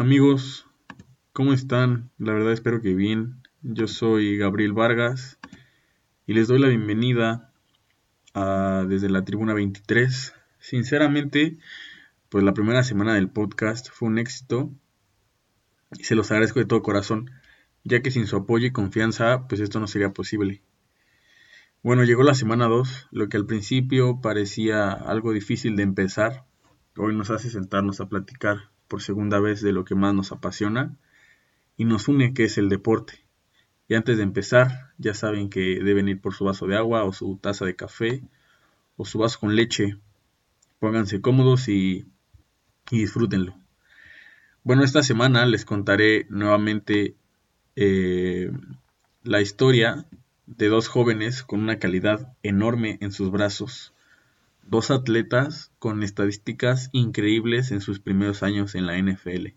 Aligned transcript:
Amigos, 0.00 0.64
¿cómo 1.32 1.52
están? 1.52 2.12
La 2.18 2.32
verdad 2.32 2.52
espero 2.52 2.80
que 2.80 2.94
bien. 2.94 3.42
Yo 3.62 3.88
soy 3.88 4.38
Gabriel 4.38 4.72
Vargas 4.72 5.40
y 6.24 6.34
les 6.34 6.46
doy 6.46 6.60
la 6.60 6.68
bienvenida 6.68 7.52
a, 8.32 8.84
desde 8.88 9.10
la 9.10 9.24
Tribuna 9.24 9.54
23. 9.54 10.34
Sinceramente, 10.60 11.58
pues 12.28 12.44
la 12.44 12.54
primera 12.54 12.84
semana 12.84 13.14
del 13.14 13.28
podcast 13.28 13.88
fue 13.90 14.06
un 14.06 14.18
éxito 14.18 14.70
y 15.98 16.04
se 16.04 16.14
los 16.14 16.30
agradezco 16.30 16.60
de 16.60 16.66
todo 16.66 16.84
corazón, 16.84 17.32
ya 17.82 18.00
que 18.00 18.12
sin 18.12 18.28
su 18.28 18.36
apoyo 18.36 18.68
y 18.68 18.72
confianza, 18.72 19.48
pues 19.48 19.60
esto 19.60 19.80
no 19.80 19.88
sería 19.88 20.12
posible. 20.12 20.62
Bueno, 21.82 22.04
llegó 22.04 22.22
la 22.22 22.34
semana 22.34 22.66
2, 22.66 23.08
lo 23.10 23.28
que 23.28 23.36
al 23.36 23.46
principio 23.46 24.20
parecía 24.20 24.92
algo 24.92 25.32
difícil 25.32 25.74
de 25.74 25.82
empezar, 25.82 26.44
hoy 26.96 27.16
nos 27.16 27.30
hace 27.30 27.50
sentarnos 27.50 28.00
a 28.00 28.08
platicar 28.08 28.70
por 28.88 29.02
segunda 29.02 29.38
vez 29.38 29.60
de 29.60 29.72
lo 29.72 29.84
que 29.84 29.94
más 29.94 30.14
nos 30.14 30.32
apasiona 30.32 30.96
y 31.76 31.84
nos 31.84 32.08
une, 32.08 32.34
que 32.34 32.44
es 32.44 32.58
el 32.58 32.68
deporte. 32.68 33.24
Y 33.86 33.94
antes 33.94 34.16
de 34.16 34.22
empezar, 34.22 34.92
ya 34.98 35.14
saben 35.14 35.48
que 35.48 35.80
deben 35.82 36.08
ir 36.08 36.20
por 36.20 36.34
su 36.34 36.44
vaso 36.44 36.66
de 36.66 36.76
agua 36.76 37.04
o 37.04 37.12
su 37.12 37.36
taza 37.36 37.64
de 37.64 37.76
café 37.76 38.22
o 38.96 39.04
su 39.04 39.18
vaso 39.18 39.38
con 39.40 39.54
leche. 39.54 39.96
Pónganse 40.80 41.20
cómodos 41.20 41.68
y, 41.68 42.06
disfrútenlo. 42.90 43.54
Bueno, 44.64 44.84
esta 44.84 45.02
semana 45.02 45.46
les 45.46 45.64
contaré 45.64 46.26
nuevamente 46.28 47.14
eh, 47.76 48.50
la 49.22 49.40
historia 49.40 50.06
de 50.46 50.68
dos 50.68 50.88
jóvenes 50.88 51.42
con 51.42 51.60
una 51.60 51.78
calidad 51.78 52.34
enorme 52.42 52.98
en 53.00 53.12
sus 53.12 53.30
brazos 53.30 53.92
dos 54.68 54.90
atletas 54.90 55.72
con 55.78 56.02
estadísticas 56.02 56.90
increíbles 56.92 57.72
en 57.72 57.80
sus 57.80 58.00
primeros 58.00 58.42
años 58.42 58.74
en 58.74 58.86
la 58.86 58.98
NFL. 58.98 59.54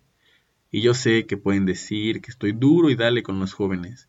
Y 0.72 0.82
yo 0.82 0.94
sé 0.94 1.26
que 1.26 1.38
pueden 1.38 1.66
decir 1.66 2.22
que 2.22 2.32
estoy 2.32 2.54
duro 2.54 2.90
y 2.90 2.96
dale 2.96 3.24
con 3.24 3.40
los 3.40 3.54
jóvenes, 3.54 4.08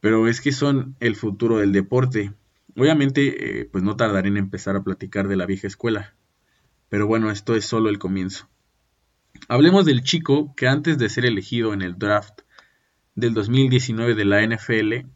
pero 0.00 0.28
es 0.28 0.40
que 0.40 0.52
son 0.52 0.96
el 1.00 1.16
futuro 1.16 1.58
del 1.58 1.72
deporte. 1.72 2.34
Obviamente, 2.76 3.60
eh, 3.60 3.64
pues 3.64 3.82
no 3.82 3.96
tardaré 3.96 4.28
en 4.28 4.36
empezar 4.36 4.76
a 4.76 4.84
platicar 4.84 5.28
de 5.28 5.36
la 5.36 5.46
vieja 5.46 5.66
escuela, 5.66 6.14
pero 6.88 7.06
bueno, 7.06 7.30
esto 7.30 7.56
es 7.56 7.64
solo 7.64 7.88
el 7.88 7.98
comienzo. 7.98 8.48
Hablemos 9.48 9.86
del 9.86 10.02
chico 10.02 10.54
que 10.56 10.68
antes 10.68 10.98
de 10.98 11.08
ser 11.08 11.24
elegido 11.24 11.72
en 11.72 11.80
el 11.80 11.98
draft 11.98 12.42
del 13.14 13.32
2019 13.32 14.14
de 14.14 14.24
la 14.24 14.46
NFL, 14.46 15.08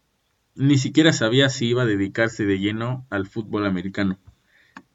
ni 0.55 0.79
siquiera 0.79 1.13
sabía 1.13 1.51
si 1.51 1.67
iba 1.67 1.83
a 1.83 1.87
dedicarse 1.87 2.47
de 2.47 2.59
lleno 2.59 3.07
al 3.11 3.27
fútbol 3.27 3.67
americano. 3.67 4.19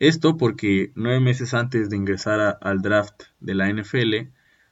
Esto 0.02 0.36
porque 0.36 0.92
nueve 0.96 1.20
meses 1.20 1.54
antes 1.54 1.92
de 1.92 1.96
ingresar 1.96 2.58
al 2.60 2.82
draft 2.82 3.26
de 3.40 3.54
la 3.54 3.72
NFL, 3.72 4.32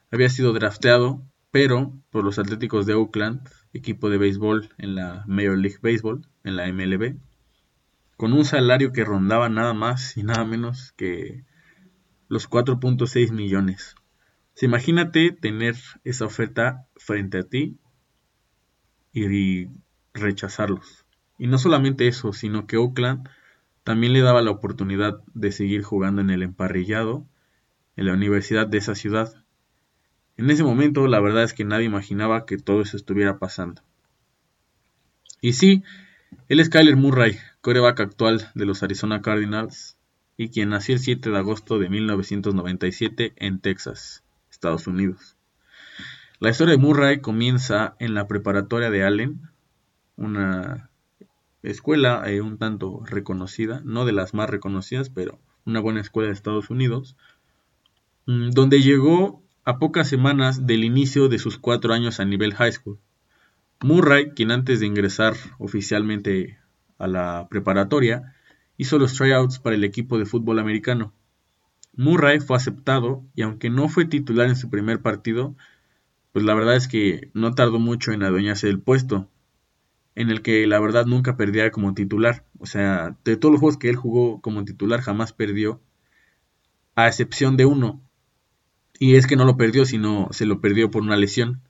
había 0.09 0.27
sido 0.27 0.53
drafteado, 0.53 1.23
pero 1.51 1.93
por 2.09 2.23
los 2.23 2.39
Atléticos 2.39 2.87
de 2.87 2.95
Oakland, 2.95 3.47
equipo 3.71 4.09
de 4.09 4.17
béisbol 4.17 4.69
en 4.79 4.95
la 4.95 5.23
Major 5.27 5.55
League 5.55 5.77
Baseball, 5.83 6.27
en 6.43 6.55
la 6.55 6.65
MLB, 6.73 7.17
con 8.17 8.33
un 8.33 8.43
salario 8.43 8.91
que 8.91 9.05
rondaba 9.05 9.49
nada 9.49 9.75
más 9.75 10.17
y 10.17 10.23
nada 10.23 10.45
menos 10.45 10.93
que 10.93 11.45
los 12.27 12.49
4.6 12.49 13.31
millones. 13.31 13.93
imagínate 14.59 15.31
tener 15.31 15.75
esa 16.05 16.25
oferta 16.25 16.87
frente 16.95 17.37
a 17.37 17.43
ti 17.43 17.77
y 19.13 19.67
rechazarlos. 20.11 21.05
Y 21.37 21.45
no 21.45 21.59
solamente 21.59 22.07
eso, 22.07 22.33
sino 22.33 22.65
que 22.65 22.77
Oakland 22.77 23.29
también 23.89 24.13
le 24.13 24.21
daba 24.21 24.43
la 24.43 24.51
oportunidad 24.51 25.19
de 25.33 25.51
seguir 25.51 25.81
jugando 25.81 26.21
en 26.21 26.29
el 26.29 26.43
emparrillado 26.43 27.25
en 27.95 28.05
la 28.05 28.13
universidad 28.13 28.67
de 28.67 28.77
esa 28.77 28.93
ciudad. 28.93 29.43
En 30.37 30.51
ese 30.51 30.63
momento 30.63 31.07
la 31.07 31.19
verdad 31.19 31.43
es 31.43 31.53
que 31.53 31.65
nadie 31.65 31.87
imaginaba 31.87 32.45
que 32.45 32.59
todo 32.59 32.83
eso 32.83 32.97
estuviera 32.97 33.39
pasando. 33.39 33.81
Y 35.41 35.53
sí, 35.53 35.81
él 36.49 36.59
es 36.59 36.69
Kyler 36.69 36.97
Murray, 36.97 37.39
coreback 37.61 38.01
actual 38.01 38.51
de 38.53 38.67
los 38.67 38.83
Arizona 38.83 39.23
Cardinals 39.23 39.97
y 40.37 40.49
quien 40.49 40.69
nació 40.69 40.93
el 40.93 40.99
7 40.99 41.31
de 41.31 41.37
agosto 41.39 41.79
de 41.79 41.89
1997 41.89 43.33
en 43.37 43.59
Texas, 43.59 44.23
Estados 44.51 44.85
Unidos. 44.85 45.35
La 46.39 46.51
historia 46.51 46.75
de 46.75 46.79
Murray 46.79 47.21
comienza 47.21 47.95
en 47.97 48.13
la 48.13 48.27
preparatoria 48.27 48.91
de 48.91 49.03
Allen, 49.03 49.49
una 50.15 50.88
escuela 51.63 52.23
eh, 52.29 52.41
un 52.41 52.57
tanto 52.57 53.01
reconocida, 53.05 53.81
no 53.83 54.05
de 54.05 54.13
las 54.13 54.33
más 54.33 54.49
reconocidas, 54.49 55.09
pero 55.09 55.39
una 55.65 55.79
buena 55.79 56.01
escuela 56.01 56.27
de 56.27 56.33
Estados 56.33 56.69
Unidos, 56.69 57.15
mm, 58.25 58.51
donde 58.51 58.81
llegó 58.81 59.43
a 59.65 59.77
pocas 59.77 60.07
semanas 60.07 60.65
del 60.65 60.83
inicio 60.83 61.27
de 61.27 61.39
sus 61.39 61.57
cuatro 61.57 61.93
años 61.93 62.19
a 62.19 62.25
nivel 62.25 62.53
high 62.55 62.71
school. 62.71 62.99
Murray, 63.81 64.31
quien 64.31 64.51
antes 64.51 64.79
de 64.79 64.87
ingresar 64.87 65.35
oficialmente 65.57 66.57
a 66.97 67.07
la 67.07 67.47
preparatoria, 67.49 68.35
hizo 68.77 68.97
los 68.97 69.13
tryouts 69.13 69.59
para 69.59 69.75
el 69.75 69.83
equipo 69.83 70.17
de 70.17 70.25
fútbol 70.25 70.59
americano. 70.59 71.13
Murray 71.95 72.39
fue 72.39 72.57
aceptado 72.57 73.23
y 73.35 73.41
aunque 73.41 73.69
no 73.69 73.89
fue 73.89 74.05
titular 74.05 74.47
en 74.47 74.55
su 74.55 74.69
primer 74.69 75.01
partido, 75.01 75.55
pues 76.31 76.45
la 76.45 76.55
verdad 76.55 76.75
es 76.75 76.87
que 76.87 77.29
no 77.33 77.53
tardó 77.53 77.79
mucho 77.79 78.11
en 78.11 78.23
adueñarse 78.23 78.67
del 78.67 78.79
puesto, 78.79 79.29
en 80.19 80.29
el 80.29 80.41
que 80.41 80.67
la 80.67 80.81
verdad 80.81 81.05
nunca 81.05 81.37
perdía 81.37 81.71
como 81.71 81.93
titular. 81.93 82.43
O 82.59 82.65
sea, 82.65 83.15
de 83.23 83.37
todos 83.37 83.53
los 83.53 83.61
juegos 83.61 83.77
que 83.77 83.87
él 83.87 83.95
jugó 83.95 84.41
como 84.41 84.65
titular 84.65 84.99
jamás 84.99 85.31
perdió, 85.31 85.81
a 86.95 87.07
excepción 87.07 87.55
de 87.55 87.65
uno. 87.65 88.01
Y 88.99 89.15
es 89.15 89.27
que 89.27 89.37
no 89.37 89.45
lo 89.45 89.55
perdió, 89.55 89.85
sino 89.85 90.27
se 90.31 90.45
lo 90.45 90.59
perdió 90.59 90.91
por 90.91 91.03
una 91.03 91.15
lesión. 91.15 91.61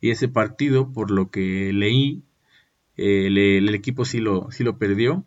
Y 0.00 0.10
ese 0.10 0.28
partido, 0.28 0.92
por 0.92 1.10
lo 1.10 1.32
que 1.32 1.72
leí, 1.72 2.22
eh, 2.96 3.26
el 3.26 3.74
equipo 3.74 4.04
sí 4.04 4.20
lo, 4.20 4.52
sí 4.52 4.62
lo 4.62 4.78
perdió. 4.78 5.26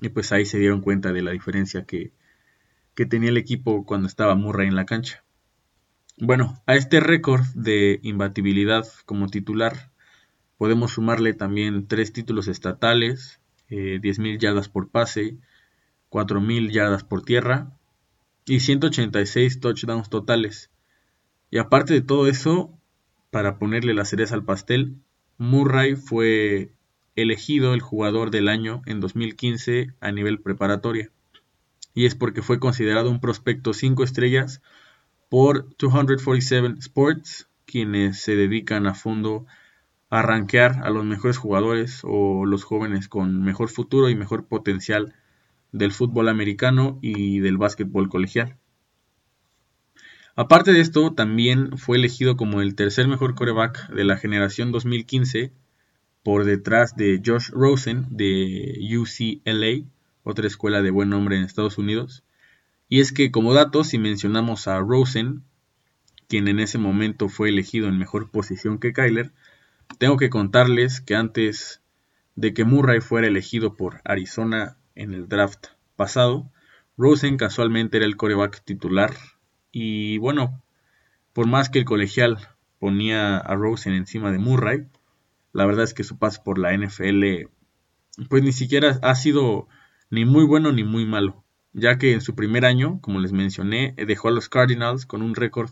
Y 0.00 0.08
pues 0.08 0.32
ahí 0.32 0.46
se 0.46 0.58
dieron 0.58 0.80
cuenta 0.80 1.12
de 1.12 1.22
la 1.22 1.30
diferencia 1.30 1.84
que, 1.84 2.12
que 2.96 3.06
tenía 3.06 3.30
el 3.30 3.36
equipo 3.36 3.86
cuando 3.86 4.08
estaba 4.08 4.34
Murray 4.34 4.66
en 4.66 4.74
la 4.74 4.84
cancha. 4.84 5.22
Bueno, 6.18 6.60
a 6.66 6.74
este 6.74 6.98
récord 6.98 7.44
de 7.54 8.00
imbatibilidad 8.02 8.84
como 9.06 9.28
titular 9.28 9.93
Podemos 10.64 10.92
sumarle 10.92 11.34
también 11.34 11.88
tres 11.88 12.14
títulos 12.14 12.48
estatales, 12.48 13.38
eh, 13.68 14.00
10.000 14.00 14.38
yardas 14.38 14.70
por 14.70 14.88
pase, 14.88 15.36
4.000 16.08 16.70
yardas 16.70 17.04
por 17.04 17.20
tierra 17.20 17.76
y 18.46 18.60
186 18.60 19.60
touchdowns 19.60 20.08
totales. 20.08 20.70
Y 21.50 21.58
aparte 21.58 21.92
de 21.92 22.00
todo 22.00 22.28
eso, 22.28 22.72
para 23.30 23.58
ponerle 23.58 23.92
la 23.92 24.06
cereza 24.06 24.36
al 24.36 24.46
pastel, 24.46 24.96
Murray 25.36 25.96
fue 25.96 26.72
elegido 27.14 27.74
el 27.74 27.82
jugador 27.82 28.30
del 28.30 28.48
año 28.48 28.80
en 28.86 29.00
2015 29.00 29.92
a 30.00 30.12
nivel 30.12 30.40
preparatoria. 30.40 31.10
Y 31.92 32.06
es 32.06 32.14
porque 32.14 32.40
fue 32.40 32.58
considerado 32.58 33.10
un 33.10 33.20
prospecto 33.20 33.74
5 33.74 34.02
estrellas 34.02 34.62
por 35.28 35.76
247 35.76 36.78
Sports, 36.78 37.50
quienes 37.66 38.22
se 38.22 38.34
dedican 38.34 38.86
a 38.86 38.94
fondo 38.94 39.44
a 39.46 39.63
a 40.14 40.90
los 40.90 41.04
mejores 41.04 41.38
jugadores 41.38 42.02
o 42.04 42.46
los 42.46 42.62
jóvenes 42.62 43.08
con 43.08 43.42
mejor 43.42 43.68
futuro 43.68 44.08
y 44.08 44.14
mejor 44.14 44.46
potencial 44.46 45.12
del 45.72 45.90
fútbol 45.90 46.28
americano 46.28 47.00
y 47.02 47.40
del 47.40 47.58
básquetbol 47.58 48.08
colegial. 48.08 48.56
Aparte 50.36 50.72
de 50.72 50.80
esto, 50.80 51.14
también 51.14 51.78
fue 51.78 51.96
elegido 51.96 52.36
como 52.36 52.60
el 52.60 52.76
tercer 52.76 53.08
mejor 53.08 53.34
coreback 53.34 53.88
de 53.88 54.04
la 54.04 54.16
generación 54.16 54.70
2015 54.70 55.52
por 56.22 56.44
detrás 56.44 56.94
de 56.94 57.20
Josh 57.24 57.50
Rosen 57.50 58.06
de 58.10 58.78
UCLA, 58.96 59.84
otra 60.22 60.46
escuela 60.46 60.80
de 60.80 60.92
buen 60.92 61.08
nombre 61.08 61.36
en 61.36 61.42
Estados 61.42 61.76
Unidos. 61.76 62.22
Y 62.88 63.00
es 63.00 63.12
que 63.12 63.32
como 63.32 63.52
dato, 63.52 63.82
si 63.82 63.98
mencionamos 63.98 64.68
a 64.68 64.78
Rosen, 64.78 65.42
quien 66.28 66.46
en 66.46 66.60
ese 66.60 66.78
momento 66.78 67.28
fue 67.28 67.48
elegido 67.48 67.88
en 67.88 67.98
mejor 67.98 68.30
posición 68.30 68.78
que 68.78 68.92
Kyler, 68.92 69.32
tengo 69.98 70.16
que 70.16 70.30
contarles 70.30 71.00
que 71.00 71.14
antes 71.14 71.82
de 72.34 72.52
que 72.52 72.64
Murray 72.64 73.00
fuera 73.00 73.26
elegido 73.26 73.74
por 73.74 74.00
Arizona 74.04 74.76
en 74.94 75.14
el 75.14 75.28
draft 75.28 75.66
pasado, 75.96 76.50
Rosen 76.96 77.36
casualmente 77.36 77.96
era 77.96 78.06
el 78.06 78.16
coreback 78.16 78.62
titular 78.64 79.14
y 79.72 80.18
bueno, 80.18 80.62
por 81.32 81.46
más 81.46 81.68
que 81.68 81.80
el 81.80 81.84
colegial 81.84 82.38
ponía 82.78 83.36
a 83.36 83.54
Rosen 83.54 83.94
encima 83.94 84.30
de 84.30 84.38
Murray, 84.38 84.86
la 85.52 85.66
verdad 85.66 85.84
es 85.84 85.94
que 85.94 86.04
su 86.04 86.18
paso 86.18 86.42
por 86.44 86.58
la 86.58 86.76
NFL 86.76 87.48
pues 88.28 88.42
ni 88.42 88.52
siquiera 88.52 88.98
ha 89.02 89.14
sido 89.14 89.68
ni 90.10 90.24
muy 90.24 90.44
bueno 90.44 90.72
ni 90.72 90.84
muy 90.84 91.04
malo, 91.04 91.44
ya 91.72 91.98
que 91.98 92.12
en 92.12 92.20
su 92.20 92.34
primer 92.34 92.64
año, 92.64 93.00
como 93.00 93.20
les 93.20 93.32
mencioné, 93.32 93.94
dejó 93.96 94.28
a 94.28 94.32
los 94.32 94.48
Cardinals 94.48 95.06
con 95.06 95.22
un 95.22 95.34
récord 95.34 95.70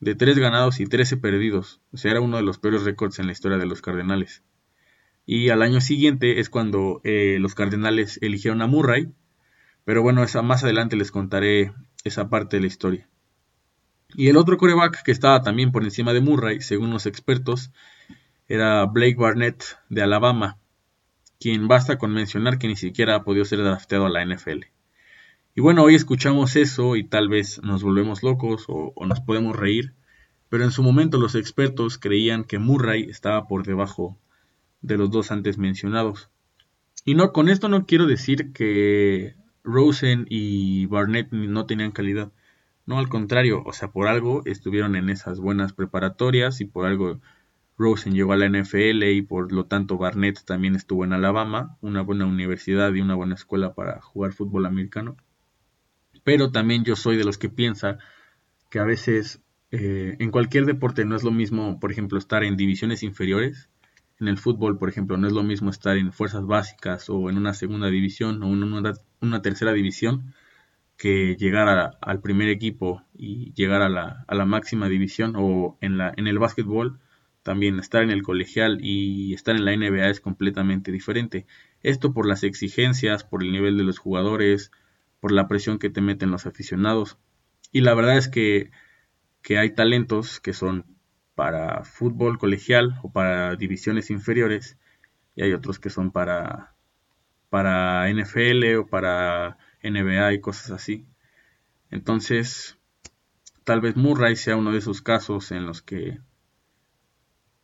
de 0.00 0.14
3 0.14 0.38
ganados 0.38 0.80
y 0.80 0.86
13 0.86 1.16
perdidos. 1.16 1.80
O 1.92 1.96
sea, 1.96 2.12
era 2.12 2.20
uno 2.20 2.36
de 2.36 2.42
los 2.42 2.58
peores 2.58 2.84
récords 2.84 3.18
en 3.18 3.26
la 3.26 3.32
historia 3.32 3.58
de 3.58 3.66
los 3.66 3.82
Cardenales. 3.82 4.42
Y 5.26 5.48
al 5.48 5.62
año 5.62 5.80
siguiente 5.80 6.40
es 6.40 6.50
cuando 6.50 7.00
eh, 7.04 7.38
los 7.40 7.54
Cardenales 7.54 8.18
eligieron 8.22 8.62
a 8.62 8.66
Murray. 8.66 9.12
Pero 9.84 10.02
bueno, 10.02 10.22
esa, 10.22 10.42
más 10.42 10.64
adelante 10.64 10.96
les 10.96 11.10
contaré 11.10 11.72
esa 12.04 12.28
parte 12.28 12.56
de 12.56 12.62
la 12.62 12.66
historia. 12.66 13.08
Y 14.14 14.28
el 14.28 14.36
otro 14.36 14.56
coreback 14.56 15.02
que 15.02 15.12
estaba 15.12 15.42
también 15.42 15.72
por 15.72 15.82
encima 15.82 16.12
de 16.12 16.20
Murray, 16.20 16.60
según 16.60 16.90
los 16.90 17.06
expertos, 17.06 17.72
era 18.46 18.84
Blake 18.84 19.16
Barnett 19.16 19.64
de 19.88 20.02
Alabama, 20.02 20.58
quien 21.40 21.66
basta 21.66 21.98
con 21.98 22.12
mencionar 22.12 22.58
que 22.58 22.68
ni 22.68 22.76
siquiera 22.76 23.16
ha 23.16 23.24
podido 23.24 23.44
ser 23.44 23.60
drafteado 23.60 24.06
a 24.06 24.10
la 24.10 24.24
NFL. 24.24 24.73
Y 25.56 25.60
bueno, 25.60 25.84
hoy 25.84 25.94
escuchamos 25.94 26.56
eso 26.56 26.96
y 26.96 27.04
tal 27.04 27.28
vez 27.28 27.60
nos 27.62 27.84
volvemos 27.84 28.24
locos 28.24 28.64
o, 28.68 28.92
o 28.96 29.06
nos 29.06 29.20
podemos 29.20 29.54
reír, 29.54 29.94
pero 30.48 30.64
en 30.64 30.72
su 30.72 30.82
momento 30.82 31.16
los 31.18 31.36
expertos 31.36 31.96
creían 31.96 32.42
que 32.42 32.58
Murray 32.58 33.04
estaba 33.04 33.46
por 33.46 33.64
debajo 33.64 34.18
de 34.82 34.98
los 34.98 35.12
dos 35.12 35.30
antes 35.30 35.56
mencionados. 35.56 36.28
Y 37.04 37.14
no, 37.14 37.32
con 37.32 37.48
esto 37.48 37.68
no 37.68 37.86
quiero 37.86 38.06
decir 38.06 38.52
que 38.52 39.36
Rosen 39.62 40.26
y 40.28 40.86
Barnett 40.86 41.30
no 41.30 41.66
tenían 41.66 41.92
calidad. 41.92 42.32
No, 42.84 42.98
al 42.98 43.08
contrario, 43.08 43.62
o 43.64 43.72
sea, 43.72 43.92
por 43.92 44.08
algo 44.08 44.42
estuvieron 44.46 44.96
en 44.96 45.08
esas 45.08 45.38
buenas 45.38 45.72
preparatorias 45.72 46.60
y 46.60 46.64
por 46.64 46.84
algo 46.84 47.20
Rosen 47.78 48.14
llegó 48.14 48.32
a 48.32 48.36
la 48.36 48.48
NFL 48.48 49.04
y 49.04 49.22
por 49.22 49.52
lo 49.52 49.66
tanto 49.66 49.98
Barnett 49.98 50.44
también 50.44 50.74
estuvo 50.74 51.04
en 51.04 51.12
Alabama, 51.12 51.76
una 51.80 52.02
buena 52.02 52.26
universidad 52.26 52.92
y 52.92 53.00
una 53.00 53.14
buena 53.14 53.36
escuela 53.36 53.74
para 53.74 54.00
jugar 54.00 54.32
fútbol 54.32 54.66
americano. 54.66 55.16
Pero 56.24 56.50
también 56.50 56.84
yo 56.84 56.96
soy 56.96 57.16
de 57.16 57.24
los 57.24 57.38
que 57.38 57.48
piensa 57.48 57.98
que 58.70 58.78
a 58.78 58.84
veces 58.84 59.40
eh, 59.70 60.16
en 60.18 60.30
cualquier 60.30 60.64
deporte 60.66 61.04
no 61.04 61.16
es 61.16 61.22
lo 61.22 61.30
mismo, 61.30 61.78
por 61.80 61.92
ejemplo, 61.92 62.18
estar 62.18 62.42
en 62.44 62.56
divisiones 62.56 63.02
inferiores. 63.02 63.70
En 64.18 64.28
el 64.28 64.38
fútbol, 64.38 64.78
por 64.78 64.88
ejemplo, 64.88 65.16
no 65.16 65.26
es 65.26 65.32
lo 65.32 65.42
mismo 65.42 65.70
estar 65.70 65.96
en 65.96 66.12
fuerzas 66.12 66.46
básicas 66.46 67.10
o 67.10 67.30
en 67.30 67.36
una 67.36 67.54
segunda 67.54 67.88
división 67.88 68.42
o 68.42 68.52
en 68.52 68.94
una 69.20 69.42
tercera 69.42 69.72
división 69.72 70.34
que 70.96 71.36
llegar 71.36 71.96
al 72.00 72.20
primer 72.20 72.48
equipo 72.48 73.02
y 73.14 73.52
llegar 73.54 73.82
a 73.82 73.88
la, 73.88 74.44
máxima 74.46 74.88
división 74.88 75.34
o 75.36 75.76
en, 75.80 75.98
la, 75.98 76.12
en 76.16 76.26
el 76.26 76.38
básquetbol 76.38 77.00
también 77.42 77.78
estar 77.78 78.02
en 78.02 78.10
el 78.10 78.22
colegial 78.22 78.78
y 78.80 79.34
estar 79.34 79.54
en 79.54 79.64
la 79.64 79.76
NBA 79.76 80.08
es 80.08 80.20
completamente 80.20 80.92
diferente. 80.92 81.46
Esto 81.82 82.14
por 82.14 82.26
las 82.26 82.42
exigencias, 82.42 83.24
por 83.24 83.42
el 83.42 83.52
nivel 83.52 83.76
de 83.76 83.84
los 83.84 83.98
jugadores, 83.98 84.70
por 85.24 85.32
la 85.32 85.48
presión 85.48 85.78
que 85.78 85.88
te 85.88 86.02
meten 86.02 86.30
los 86.30 86.44
aficionados. 86.44 87.16
Y 87.72 87.80
la 87.80 87.94
verdad 87.94 88.18
es 88.18 88.28
que, 88.28 88.70
que 89.40 89.56
hay 89.56 89.74
talentos 89.74 90.38
que 90.38 90.52
son 90.52 90.84
para 91.34 91.82
fútbol 91.84 92.36
colegial 92.36 93.00
o 93.02 93.10
para 93.10 93.56
divisiones 93.56 94.10
inferiores 94.10 94.76
y 95.34 95.40
hay 95.40 95.54
otros 95.54 95.78
que 95.78 95.88
son 95.88 96.10
para, 96.10 96.74
para 97.48 98.06
NFL 98.12 98.76
o 98.76 98.86
para 98.86 99.56
NBA 99.82 100.34
y 100.34 100.40
cosas 100.42 100.72
así. 100.72 101.06
Entonces, 101.90 102.78
tal 103.64 103.80
vez 103.80 103.96
Murray 103.96 104.36
sea 104.36 104.56
uno 104.56 104.72
de 104.72 104.78
esos 104.80 105.00
casos 105.00 105.52
en 105.52 105.64
los 105.64 105.80
que 105.80 106.18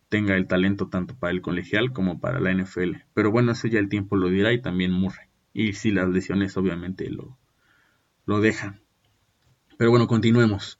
tenga 0.08 0.34
el 0.34 0.46
talento 0.46 0.88
tanto 0.88 1.14
para 1.14 1.32
el 1.34 1.42
colegial 1.42 1.92
como 1.92 2.20
para 2.20 2.40
la 2.40 2.54
NFL. 2.54 3.04
Pero 3.12 3.30
bueno, 3.30 3.52
eso 3.52 3.68
ya 3.68 3.80
el 3.80 3.90
tiempo 3.90 4.16
lo 4.16 4.30
dirá 4.30 4.50
y 4.50 4.62
también 4.62 4.92
Murray. 4.92 5.28
Y 5.52 5.74
si 5.74 5.90
las 5.90 6.08
lesiones 6.08 6.56
obviamente 6.56 7.10
lo, 7.10 7.38
lo 8.30 8.40
dejan. 8.40 8.80
Pero 9.76 9.90
bueno, 9.90 10.06
continuemos. 10.06 10.78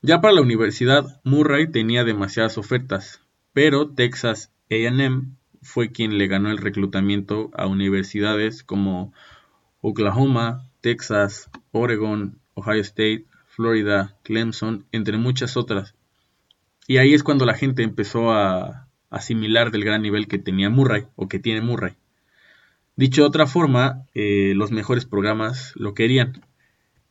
Ya 0.00 0.22
para 0.22 0.32
la 0.32 0.40
universidad, 0.40 1.20
Murray 1.22 1.70
tenía 1.70 2.02
demasiadas 2.02 2.56
ofertas, 2.56 3.20
pero 3.52 3.90
Texas 3.90 4.50
AM 4.70 5.36
fue 5.60 5.92
quien 5.92 6.16
le 6.16 6.28
ganó 6.28 6.50
el 6.50 6.56
reclutamiento 6.56 7.50
a 7.52 7.66
universidades 7.66 8.64
como 8.64 9.12
Oklahoma, 9.82 10.64
Texas, 10.80 11.50
Oregon, 11.72 12.38
Ohio 12.54 12.80
State, 12.80 13.26
Florida, 13.48 14.16
Clemson, 14.22 14.86
entre 14.90 15.18
muchas 15.18 15.58
otras. 15.58 15.94
Y 16.86 16.96
ahí 16.96 17.12
es 17.12 17.22
cuando 17.22 17.44
la 17.44 17.54
gente 17.54 17.82
empezó 17.82 18.32
a 18.32 18.88
asimilar 19.10 19.72
del 19.72 19.84
gran 19.84 20.00
nivel 20.00 20.26
que 20.26 20.38
tenía 20.38 20.70
Murray 20.70 21.04
o 21.16 21.28
que 21.28 21.38
tiene 21.38 21.60
Murray. 21.60 21.96
Dicho 22.96 23.20
de 23.20 23.28
otra 23.28 23.46
forma, 23.46 24.06
eh, 24.14 24.54
los 24.56 24.70
mejores 24.70 25.04
programas 25.04 25.72
lo 25.76 25.92
querían. 25.92 26.47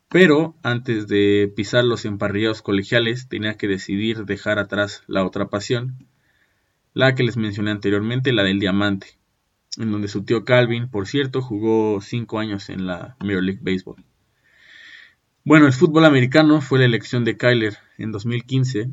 Pero 0.09 0.56
antes 0.63 1.07
de 1.07 1.51
pisar 1.56 1.83
los 1.83 2.06
emparrillados 2.06 2.62
colegiales 2.62 3.27
tenía 3.27 3.56
que 3.56 3.68
decidir 3.68 4.25
dejar 4.25 4.59
atrás 4.59 5.04
la 5.07 5.25
otra 5.25 5.50
pasión, 5.50 6.07
la 6.94 7.15
que 7.15 7.24
les 7.24 7.38
mencioné 7.38 7.71
anteriormente, 7.71 8.31
la 8.33 8.44
del 8.44 8.59
diamante 8.59 9.18
en 9.77 9.92
donde 9.92 10.07
su 10.07 10.24
tío 10.24 10.44
Calvin, 10.44 10.89
por 10.89 11.07
cierto, 11.07 11.42
jugó 11.42 12.01
cinco 12.01 12.39
años 12.39 12.69
en 12.69 12.88
la 12.88 13.15
Major 13.19 13.44
League 13.44 13.62
Baseball. 13.62 14.04
Bueno, 15.44 15.68
el 15.68 15.74
fútbol 15.74 16.06
americano 16.06 16.62
fue 16.62 16.80
la 16.80 16.86
elección 16.86 17.24
de 17.24 17.38
Kyler 17.38 17.77
en 17.98 18.12
2015 18.12 18.89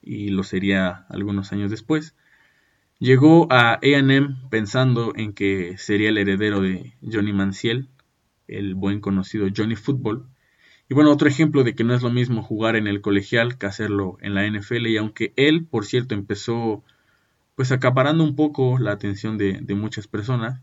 y 0.00 0.28
lo 0.28 0.42
sería 0.42 1.06
algunos 1.08 1.52
años 1.52 1.70
después. 1.70 2.14
Llegó 2.98 3.46
a 3.52 3.74
AM 3.74 4.48
pensando 4.48 5.12
en 5.16 5.34
que 5.34 5.76
sería 5.76 6.08
el 6.08 6.18
heredero 6.18 6.62
de 6.62 6.94
Johnny 7.02 7.32
Manziel, 7.32 7.90
el 8.48 8.74
buen 8.74 9.00
conocido 9.00 9.48
Johnny 9.54 9.76
Football. 9.76 10.26
Y 10.88 10.94
bueno, 10.94 11.10
otro 11.10 11.28
ejemplo 11.28 11.64
de 11.64 11.74
que 11.74 11.84
no 11.84 11.94
es 11.94 12.02
lo 12.02 12.10
mismo 12.10 12.42
jugar 12.42 12.76
en 12.76 12.86
el 12.86 13.00
colegial 13.00 13.58
que 13.58 13.66
hacerlo 13.66 14.18
en 14.20 14.34
la 14.34 14.46
NFL. 14.46 14.86
Y 14.86 14.96
aunque 14.96 15.32
él, 15.36 15.66
por 15.66 15.84
cierto, 15.84 16.14
empezó 16.14 16.84
pues 17.56 17.72
acaparando 17.72 18.22
un 18.22 18.36
poco 18.36 18.78
la 18.78 18.92
atención 18.92 19.38
de, 19.38 19.62
muchas 19.74 20.06
personas, 20.06 20.60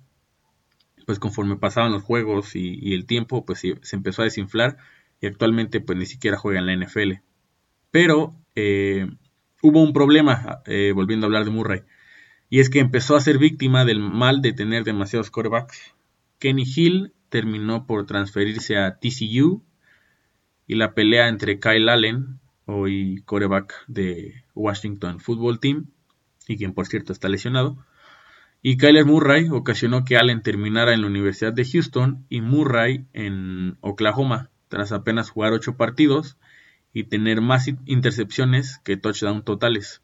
pues 1.06 1.20
conforme 1.20 1.58
pasaban 1.58 1.92
los 1.92 2.04
juegos 2.04 2.56
y, 2.56 2.94
el 2.94 3.06
tiempo, 3.06 3.46
pues 3.46 3.60
se 3.60 3.96
empezó 3.96 4.22
a 4.22 4.26
desinflar 4.26 4.78
y 5.20 5.26
actualmente 5.26 5.82
pues 5.82 5.98
ni 5.98 6.06
siquiera 6.06 6.38
juega 6.38 6.60
en 6.60 6.66
la 6.68 6.76
NFL. 6.76 7.14
Pero 7.92 8.36
eh, 8.56 9.08
hubo 9.62 9.82
un 9.82 9.94
problema, 9.94 10.62
eh, 10.66 10.92
volviendo 10.94 11.26
a 11.26 11.28
hablar 11.28 11.46
de 11.46 11.52
Murray, 11.52 11.82
y 12.50 12.60
es 12.60 12.70
que 12.70 12.80
empezó 12.80 13.16
a 13.16 13.22
ser 13.22 13.38
víctima 13.38 13.86
del 13.86 14.00
mal 14.00 14.42
de 14.42 14.54
tener 14.54 14.84
demasiados 14.84 15.32
quarterbacks. 15.32 15.96
Kenny 16.40 16.64
Hill 16.64 17.14
terminó 17.34 17.88
por 17.88 18.06
transferirse 18.06 18.78
a 18.78 19.00
TCU 19.00 19.64
y 20.68 20.76
la 20.76 20.94
pelea 20.94 21.30
entre 21.30 21.60
Kyle 21.60 21.90
Allen, 21.90 22.40
hoy 22.68 23.24
quarterback 23.26 23.74
de 23.88 24.44
Washington 24.54 25.20
Football 25.20 25.60
Team, 25.60 25.88
y 26.48 26.58
quien 26.58 26.76
por 26.76 26.86
cierto 26.86 27.12
está 27.12 27.30
lesionado. 27.30 27.84
Y 28.62 28.78
Kyler 28.78 29.06
Murray 29.06 29.50
ocasionó 29.50 30.06
que 30.06 30.16
Allen 30.16 30.44
terminara 30.44 30.94
en 30.94 31.02
la 31.02 31.08
Universidad 31.08 31.54
de 31.54 31.66
Houston 31.66 32.24
y 32.30 32.42
Murray 32.42 33.08
en 33.14 33.78
Oklahoma, 33.82 34.52
tras 34.68 34.92
apenas 34.92 35.32
jugar 35.32 35.54
ocho 35.54 35.76
partidos 35.76 36.38
y 36.94 37.06
tener 37.06 37.42
más 37.42 37.68
intercepciones 37.86 38.80
que 38.84 38.96
touchdowns 38.96 39.44
totales. 39.44 40.04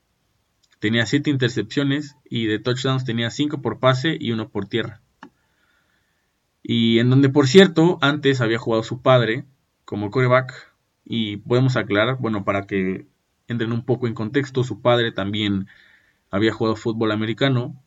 Tenía 0.80 1.06
siete 1.06 1.30
intercepciones 1.30 2.16
y 2.28 2.48
de 2.48 2.58
touchdowns 2.58 3.06
tenía 3.06 3.30
cinco 3.30 3.62
por 3.62 3.80
pase 3.80 4.18
y 4.20 4.32
uno 4.32 4.50
por 4.50 4.68
tierra. 4.68 5.04
Y 6.72 7.00
en 7.00 7.10
donde, 7.10 7.30
por 7.30 7.48
cierto, 7.48 7.98
antes 8.00 8.42
había 8.42 8.60
jugado 8.60 8.84
su 8.84 9.02
padre 9.02 9.44
como 9.86 10.12
coreback. 10.12 10.72
Y 11.04 11.38
podemos 11.38 11.76
aclarar, 11.76 12.18
bueno, 12.20 12.46
para 12.46 12.68
que 12.68 13.08
entren 13.48 13.72
un 13.72 13.84
poco 13.84 14.06
en 14.06 14.14
contexto, 14.14 14.64
su 14.64 14.80
padre 14.80 15.12
también 15.12 15.66
había 16.30 16.54
jugado 16.54 16.76
fútbol 16.76 17.12
americano, 17.12 17.82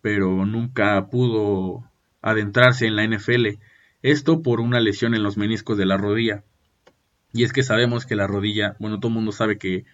pero 0.00 0.44
nunca 0.44 1.06
pudo 1.08 1.88
adentrarse 2.20 2.88
en 2.88 2.96
la 2.96 3.06
NFL. 3.06 3.60
Esto 4.02 4.42
por 4.42 4.58
una 4.58 4.80
lesión 4.80 5.14
en 5.14 5.22
los 5.22 5.36
meniscos 5.36 5.78
de 5.78 5.86
la 5.86 5.96
rodilla. 5.96 6.42
Y 7.32 7.44
es 7.44 7.52
que 7.52 7.62
sabemos 7.62 8.06
que 8.06 8.16
la 8.16 8.26
rodilla, 8.26 8.74
bueno, 8.80 8.98
todo 8.98 9.10
el 9.10 9.14
mundo 9.14 9.30
sabe 9.30 9.56
que, 9.56 9.84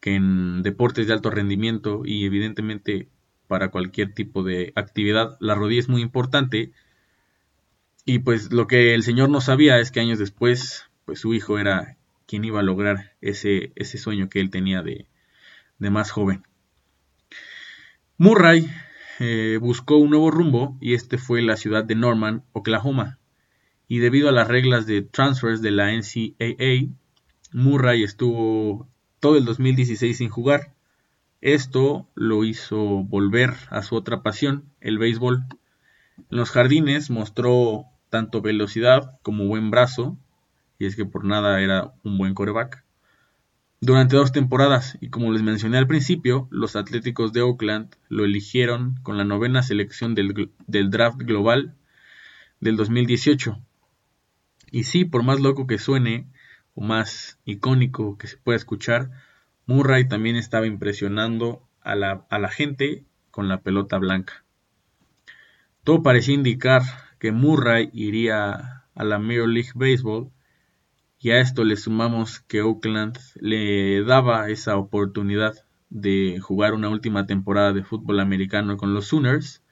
que 0.00 0.16
en 0.16 0.64
deportes 0.64 1.06
de 1.06 1.12
alto 1.12 1.30
rendimiento 1.30 2.02
y 2.04 2.24
evidentemente 2.24 3.06
para 3.46 3.68
cualquier 3.68 4.12
tipo 4.12 4.42
de 4.42 4.72
actividad, 4.74 5.36
la 5.38 5.54
rodilla 5.54 5.82
es 5.82 5.88
muy 5.88 6.02
importante. 6.02 6.72
Y 8.04 8.20
pues 8.20 8.52
lo 8.52 8.66
que 8.66 8.94
el 8.94 9.02
señor 9.02 9.28
no 9.28 9.40
sabía 9.40 9.78
es 9.78 9.90
que 9.90 10.00
años 10.00 10.18
después, 10.18 10.86
pues 11.04 11.20
su 11.20 11.34
hijo 11.34 11.58
era 11.58 11.96
quien 12.26 12.44
iba 12.44 12.60
a 12.60 12.64
lograr 12.64 13.16
ese, 13.20 13.72
ese 13.74 13.98
sueño 13.98 14.28
que 14.28 14.40
él 14.40 14.50
tenía 14.50 14.82
de, 14.82 15.06
de 15.78 15.90
más 15.90 16.10
joven. 16.10 16.44
Murray 18.16 18.70
eh, 19.18 19.58
buscó 19.60 19.96
un 19.96 20.10
nuevo 20.10 20.30
rumbo 20.30 20.78
y 20.80 20.94
este 20.94 21.18
fue 21.18 21.42
la 21.42 21.56
ciudad 21.56 21.84
de 21.84 21.94
Norman, 21.94 22.44
Oklahoma. 22.52 23.18
Y 23.88 23.98
debido 23.98 24.28
a 24.28 24.32
las 24.32 24.48
reglas 24.48 24.86
de 24.86 25.02
transfers 25.02 25.60
de 25.62 25.70
la 25.72 25.92
NCAA, 25.92 26.88
Murray 27.52 28.02
estuvo 28.02 28.88
todo 29.18 29.36
el 29.36 29.44
2016 29.44 30.16
sin 30.16 30.28
jugar. 30.28 30.74
Esto 31.40 32.08
lo 32.14 32.44
hizo 32.44 32.78
volver 33.04 33.54
a 33.70 33.82
su 33.82 33.94
otra 33.96 34.22
pasión, 34.22 34.64
el 34.80 34.98
béisbol. 34.98 35.44
En 36.30 36.38
los 36.38 36.50
jardines 36.50 37.10
mostró 37.10 37.84
tanto 38.08 38.42
velocidad 38.42 39.18
como 39.22 39.46
buen 39.46 39.70
brazo, 39.70 40.18
y 40.78 40.86
es 40.86 40.96
que 40.96 41.04
por 41.04 41.24
nada 41.24 41.60
era 41.60 41.92
un 42.04 42.18
buen 42.18 42.34
coreback 42.34 42.84
durante 43.82 44.16
dos 44.16 44.30
temporadas 44.30 44.98
y 45.00 45.08
como 45.08 45.32
les 45.32 45.42
mencioné 45.42 45.78
al 45.78 45.86
principio, 45.86 46.48
los 46.50 46.76
Atléticos 46.76 47.32
de 47.32 47.40
Oakland 47.40 47.94
lo 48.10 48.26
eligieron 48.26 48.96
con 49.02 49.16
la 49.16 49.24
novena 49.24 49.62
selección 49.62 50.14
del, 50.14 50.50
draft 50.90 51.16
global 51.16 51.74
del 52.60 52.76
2018. 52.76 53.58
Y 54.70 54.84
sí, 54.84 55.06
por 55.06 55.22
más 55.22 55.40
loco 55.40 55.66
que 55.66 55.78
suene, 55.78 56.26
o 56.74 56.82
más 56.82 57.38
icónico 57.46 58.18
que 58.18 58.26
se 58.26 58.36
pueda 58.36 58.56
escuchar, 58.56 59.12
Murray 59.64 60.06
también 60.06 60.36
estaba 60.36 60.66
impresionando 60.66 61.66
a 61.80 61.94
la, 61.94 62.26
a 62.28 62.38
la 62.38 62.50
gente 62.50 63.06
con 63.30 63.48
la 63.48 63.62
pelota 63.62 63.96
blanca. 63.96 64.44
Todo 65.84 66.02
parecía 66.02 66.34
indicar 66.34 66.82
que 67.18 67.32
Murray 67.32 67.90
iría 67.94 68.84
a 68.94 69.04
la 69.04 69.18
Major 69.18 69.48
League 69.48 69.72
Baseball 69.74 70.30
y 71.18 71.30
a 71.30 71.40
esto 71.40 71.64
le 71.64 71.76
sumamos 71.76 72.40
que 72.40 72.62
Oakland 72.62 73.18
le 73.40 74.02
daba 74.04 74.50
esa 74.50 74.76
oportunidad 74.76 75.54
de 75.88 76.38
jugar 76.40 76.74
una 76.74 76.88
última 76.88 77.26
temporada 77.26 77.72
de 77.72 77.82
fútbol 77.82 78.20
americano 78.20 78.76
con 78.76 78.94
los 78.94 79.06
Sooners, 79.06 79.62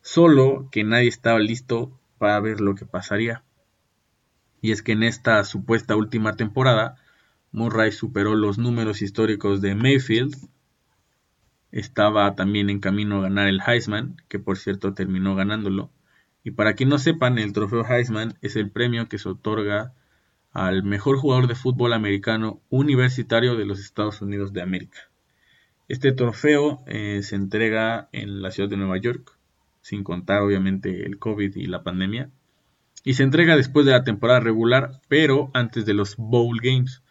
solo 0.00 0.68
que 0.70 0.84
nadie 0.84 1.08
estaba 1.08 1.38
listo 1.40 1.98
para 2.18 2.38
ver 2.40 2.60
lo 2.60 2.74
que 2.74 2.86
pasaría. 2.86 3.42
Y 4.60 4.72
es 4.72 4.82
que 4.82 4.92
en 4.92 5.02
esta 5.02 5.42
supuesta 5.44 5.96
última 5.96 6.36
temporada, 6.36 6.96
Murray 7.52 7.92
superó 7.92 8.34
los 8.34 8.58
números 8.58 9.02
históricos 9.02 9.60
de 9.60 9.74
Mayfield, 9.74 10.36
estaba 11.78 12.34
también 12.34 12.70
en 12.70 12.80
camino 12.80 13.18
a 13.18 13.22
ganar 13.22 13.48
el 13.48 13.60
Heisman, 13.60 14.16
que 14.28 14.38
por 14.38 14.56
cierto 14.56 14.94
terminó 14.94 15.34
ganándolo. 15.34 15.90
Y 16.42 16.52
para 16.52 16.72
quien 16.72 16.88
no 16.88 16.98
sepan, 16.98 17.38
el 17.38 17.52
trofeo 17.52 17.84
Heisman 17.84 18.38
es 18.40 18.56
el 18.56 18.70
premio 18.70 19.10
que 19.10 19.18
se 19.18 19.28
otorga 19.28 19.92
al 20.52 20.84
mejor 20.84 21.18
jugador 21.18 21.48
de 21.48 21.54
fútbol 21.54 21.92
americano 21.92 22.62
universitario 22.70 23.56
de 23.56 23.66
los 23.66 23.78
Estados 23.78 24.22
Unidos 24.22 24.54
de 24.54 24.62
América. 24.62 25.00
Este 25.86 26.12
trofeo 26.12 26.82
eh, 26.86 27.20
se 27.22 27.36
entrega 27.36 28.08
en 28.12 28.40
la 28.40 28.50
ciudad 28.52 28.70
de 28.70 28.78
Nueva 28.78 28.96
York, 28.96 29.36
sin 29.82 30.02
contar 30.02 30.40
obviamente 30.40 31.04
el 31.04 31.18
COVID 31.18 31.56
y 31.56 31.66
la 31.66 31.82
pandemia. 31.82 32.30
Y 33.04 33.14
se 33.14 33.22
entrega 33.22 33.54
después 33.54 33.84
de 33.84 33.92
la 33.92 34.02
temporada 34.02 34.40
regular, 34.40 35.02
pero 35.08 35.50
antes 35.52 35.84
de 35.84 35.92
los 35.92 36.16
Bowl 36.16 36.58
Games. 36.62 37.02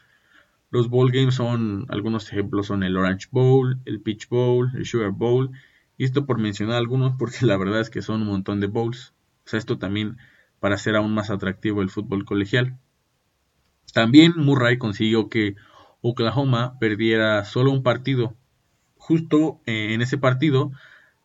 Los 0.75 0.89
Bowl 0.89 1.10
Games 1.10 1.36
son, 1.36 1.86
algunos 1.88 2.29
ejemplos 2.29 2.67
son 2.67 2.84
el 2.84 2.98
Orange 2.98 3.29
Bowl, 3.32 3.79
el 3.86 4.01
Peach 4.01 4.27
Bowl, 4.27 4.72
el 4.75 4.86
Sugar 4.86 5.12
Bowl. 5.12 5.51
Y 5.98 6.03
esto 6.03 6.25
por 6.25 6.38
mencionar 6.38 6.75
algunos 6.75 7.13
porque 7.17 7.46
la 7.46 7.55
verdad 7.55 7.79
es 7.79 7.89
que 7.89 8.01
son 8.01 8.24
un 8.24 8.27
montón 8.27 8.60
de 8.60 8.67
bowls. 8.67 9.13
O 9.46 9.48
sea, 9.48 9.58
esto 9.58 9.77
también 9.77 10.17
para 10.60 10.75
hacer 10.75 10.98
aún 10.98 11.13
más 11.13 11.29
atractivo 11.29 11.82
el 11.82 11.89
fútbol 11.89 12.25
colegial. 12.25 12.77
También 13.94 14.34
Murray 14.36 14.77
consiguió 14.77 15.29
que 15.29 15.55
Oklahoma 16.01 16.77
perdiera 16.77 17.46
solo 17.46 17.72
un 17.72 17.82
partido 17.82 18.36
justo 18.98 19.62
eh, 19.65 19.94
en 19.94 20.01
ese 20.01 20.17
partido 20.17 20.74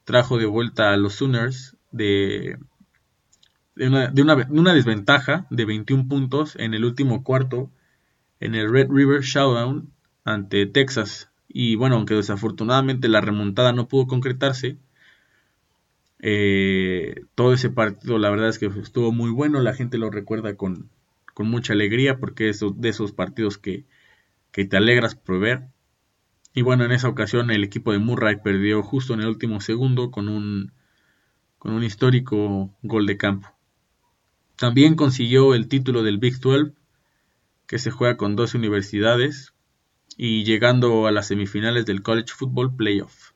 trajo 0.04 0.38
de 0.38 0.46
vuelta 0.46 0.92
a 0.92 0.96
los 0.96 1.14
Sooners 1.14 1.76
de, 1.90 2.56
de, 3.74 3.88
una, 4.22 4.74
desventaja 4.74 5.48
de 5.50 5.64
21 5.64 6.06
puntos 6.06 6.54
en 6.54 6.72
el 6.72 6.84
último 6.84 7.24
cuarto 7.24 7.72
en 8.40 8.54
el 8.54 8.72
Red 8.72 8.88
River 8.90 9.22
Showdown 9.22 9.92
ante 10.24 10.66
Texas. 10.66 11.30
Y 11.48 11.76
bueno, 11.76 11.96
aunque 11.96 12.14
desafortunadamente 12.14 13.08
la 13.08 13.20
remontada 13.20 13.72
no 13.72 13.88
pudo 13.88 14.06
concretarse, 14.06 14.78
eh, 16.20 17.24
todo 17.34 17.54
ese 17.54 17.70
partido 17.70 18.18
la 18.18 18.30
verdad 18.30 18.48
es 18.48 18.58
que 18.58 18.66
estuvo 18.66 19.10
muy 19.12 19.30
bueno, 19.30 19.60
la 19.60 19.74
gente 19.74 19.98
lo 19.98 20.10
recuerda 20.10 20.54
con, 20.54 20.90
con 21.34 21.48
mucha 21.48 21.72
alegría 21.72 22.18
porque 22.18 22.50
es 22.50 22.60
de 22.60 22.88
esos 22.88 23.12
partidos 23.12 23.58
que, 23.58 23.84
que 24.52 24.64
te 24.64 24.76
alegras 24.76 25.14
por 25.14 25.40
ver. 25.40 25.68
Y 26.54 26.62
bueno, 26.62 26.84
en 26.84 26.92
esa 26.92 27.08
ocasión 27.08 27.50
el 27.50 27.64
equipo 27.64 27.92
de 27.92 27.98
Murray 27.98 28.36
perdió 28.42 28.82
justo 28.82 29.14
en 29.14 29.20
el 29.20 29.28
último 29.28 29.60
segundo 29.60 30.10
con 30.10 30.28
un, 30.28 30.72
con 31.58 31.72
un 31.72 31.84
histórico 31.84 32.74
gol 32.82 33.06
de 33.06 33.16
campo. 33.16 33.48
También 34.56 34.94
consiguió 34.96 35.54
el 35.54 35.68
título 35.68 36.02
del 36.02 36.18
Big 36.18 36.38
12, 36.38 36.72
que 37.70 37.78
se 37.78 37.92
juega 37.92 38.16
con 38.16 38.34
dos 38.34 38.54
universidades, 38.54 39.54
y 40.16 40.42
llegando 40.42 41.06
a 41.06 41.12
las 41.12 41.28
semifinales 41.28 41.86
del 41.86 42.02
College 42.02 42.32
Football 42.34 42.74
Playoff. 42.74 43.30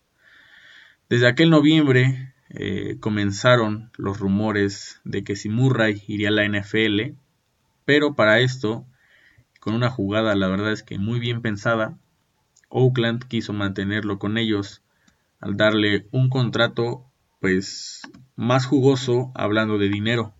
Desde 1.09 1.29
aquel 1.29 1.51
noviembre 1.51 2.35
eh, 2.49 2.97
comenzaron 2.99 3.93
los 3.97 4.19
rumores 4.19 5.01
de 5.05 5.23
que 5.23 5.37
si 5.37 5.51
Murray 5.51 6.03
iría 6.09 6.31
a 6.31 6.33
la 6.33 6.49
NFL, 6.49 7.15
pero 7.85 8.17
para 8.17 8.41
esto, 8.41 8.85
con 9.61 9.73
una 9.73 9.89
jugada 9.89 10.35
la 10.35 10.49
verdad 10.49 10.73
es 10.73 10.83
que 10.83 10.99
muy 10.99 11.21
bien 11.21 11.41
pensada, 11.41 11.97
Oakland 12.71 13.29
quiso 13.29 13.53
mantenerlo 13.53 14.19
con 14.19 14.37
ellos 14.37 14.83
al 15.39 15.57
darle 15.57 16.09
un 16.11 16.29
contrato 16.29 17.07
pues 17.39 18.03
más 18.35 18.67
jugoso 18.67 19.31
hablando 19.37 19.79
de 19.79 19.91
dinero. 19.91 20.35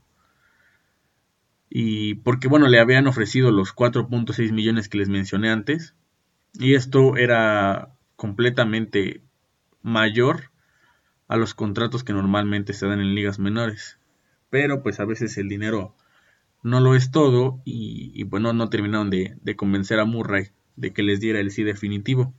Y 1.77 2.15
porque 2.15 2.47
bueno, 2.47 2.69
le 2.69 2.79
habían 2.79 3.09
ofrecido 3.09 3.51
los 3.51 3.75
4.6 3.75 4.53
millones 4.53 4.89
que 4.89 4.99
les 4.99 5.09
mencioné 5.09 5.51
antes. 5.51 5.97
Y 6.53 6.75
esto 6.75 7.17
era 7.17 7.97
completamente 8.15 9.23
mayor 9.83 10.53
a 11.27 11.37
los 11.37 11.53
contratos 11.53 12.05
que 12.05 12.13
normalmente 12.13 12.75
se 12.75 12.87
dan 12.87 13.01
en 13.01 13.17
ligas 13.17 13.41
menores. 13.41 13.99
Pero 14.51 14.85
pues 14.85 15.01
a 15.01 15.05
veces 15.05 15.37
el 15.37 15.49
dinero 15.49 15.97
no 16.63 16.79
lo 16.79 16.95
es 16.95 17.11
todo 17.11 17.61
y, 17.65 18.23
bueno, 18.23 18.53
no 18.53 18.71
terminaron 18.71 19.11
de, 19.11 19.37
de 19.43 19.57
convencer 19.57 19.99
a 19.99 20.05
Murray 20.05 20.51
de 20.77 20.93
que 20.93 21.03
les 21.03 21.19
diera 21.19 21.41
el 21.41 21.51
sí 21.51 21.65
definitivo. 21.65 22.33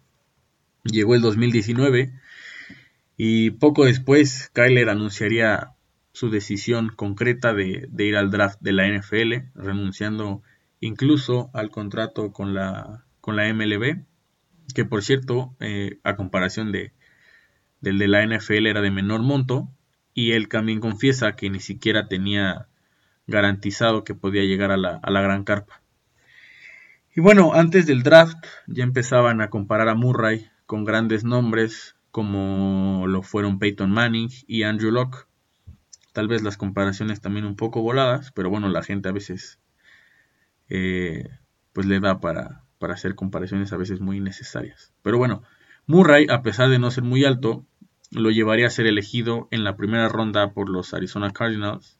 Llegó 0.85 1.13
el 1.13 1.21
2019 1.21 2.13
y 3.17 3.49
poco 3.51 3.83
después 3.83 4.49
Kyler 4.53 4.87
anunciaría 4.87 5.74
su 6.15 6.29
decisión 6.29 6.89
concreta 6.95 7.53
de, 7.53 7.89
ir 7.97 8.15
al 8.15 8.31
draft 8.31 8.59
de 8.61 8.71
la 8.71 8.87
NFL, 8.87 9.51
renunciando 9.53 10.41
incluso 10.79 11.49
al 11.53 11.69
contrato 11.69 12.31
con 12.31 12.53
la, 12.53 13.03
con 13.19 13.35
la 13.35 13.53
MLB, 13.53 14.05
que 14.73 14.85
por 14.85 15.03
cierto, 15.03 15.53
eh, 15.59 15.99
a 16.03 16.15
comparación 16.15 16.71
de, 16.71 16.93
del 17.81 17.97
de 17.99 18.07
la 18.07 18.25
NFL 18.25 18.65
era 18.67 18.81
de 18.81 18.91
menor 18.91 19.23
monto, 19.23 19.69
y 20.13 20.31
él 20.31 20.47
también 20.47 20.79
confiesa 20.79 21.35
que 21.35 21.49
ni 21.49 21.59
siquiera 21.59 22.07
tenía 22.07 22.67
garantizado 23.27 24.05
que 24.05 24.15
podía 24.15 24.43
llegar 24.43 24.71
a 24.71 24.77
la, 24.77 24.99
a 25.03 25.11
la 25.11 25.21
gran 25.21 25.43
carpa. 25.43 25.81
Y 27.13 27.19
bueno, 27.19 27.53
antes 27.53 27.85
del 27.87 28.03
draft 28.03 28.45
ya 28.67 28.85
empezaban 28.85 29.41
a 29.41 29.49
comparar 29.49 29.89
a 29.89 29.95
Murray 29.95 30.47
con 30.65 30.85
grandes 30.85 31.25
nombres 31.25 31.95
como 32.11 33.07
lo 33.07 33.21
fueron 33.21 33.59
Peyton 33.59 33.91
Manning 33.91 34.29
y 34.47 34.63
Andrew 34.63 34.91
Locke. 34.91 35.27
Tal 36.15 36.29
vez 36.29 36.43
las 36.43 36.55
comparaciones 36.55 37.19
también 37.19 37.45
un 37.45 37.57
poco 37.57 37.81
voladas, 37.81 38.31
pero 38.31 38.49
bueno, 38.49 38.69
la 38.69 38.83
gente 38.83 39.09
a 39.09 39.11
veces 39.11 39.59
eh, 40.69 41.27
pues 41.73 41.85
le 41.85 41.99
da 41.99 42.21
para, 42.21 42.63
para 42.79 42.93
hacer 42.93 43.15
comparaciones 43.15 43.73
a 43.73 43.77
veces 43.77 43.99
muy 43.99 44.21
necesarias. 44.21 44.93
Pero 45.01 45.17
bueno, 45.17 45.43
Murray, 45.87 46.27
a 46.29 46.41
pesar 46.41 46.69
de 46.69 46.79
no 46.79 46.89
ser 46.89 47.03
muy 47.03 47.25
alto, 47.25 47.65
lo 48.11 48.31
llevaría 48.31 48.67
a 48.67 48.69
ser 48.69 48.87
elegido 48.87 49.49
en 49.51 49.65
la 49.65 49.75
primera 49.75 50.07
ronda 50.07 50.53
por 50.53 50.69
los 50.69 50.93
Arizona 50.93 51.33
Cardinals 51.33 51.97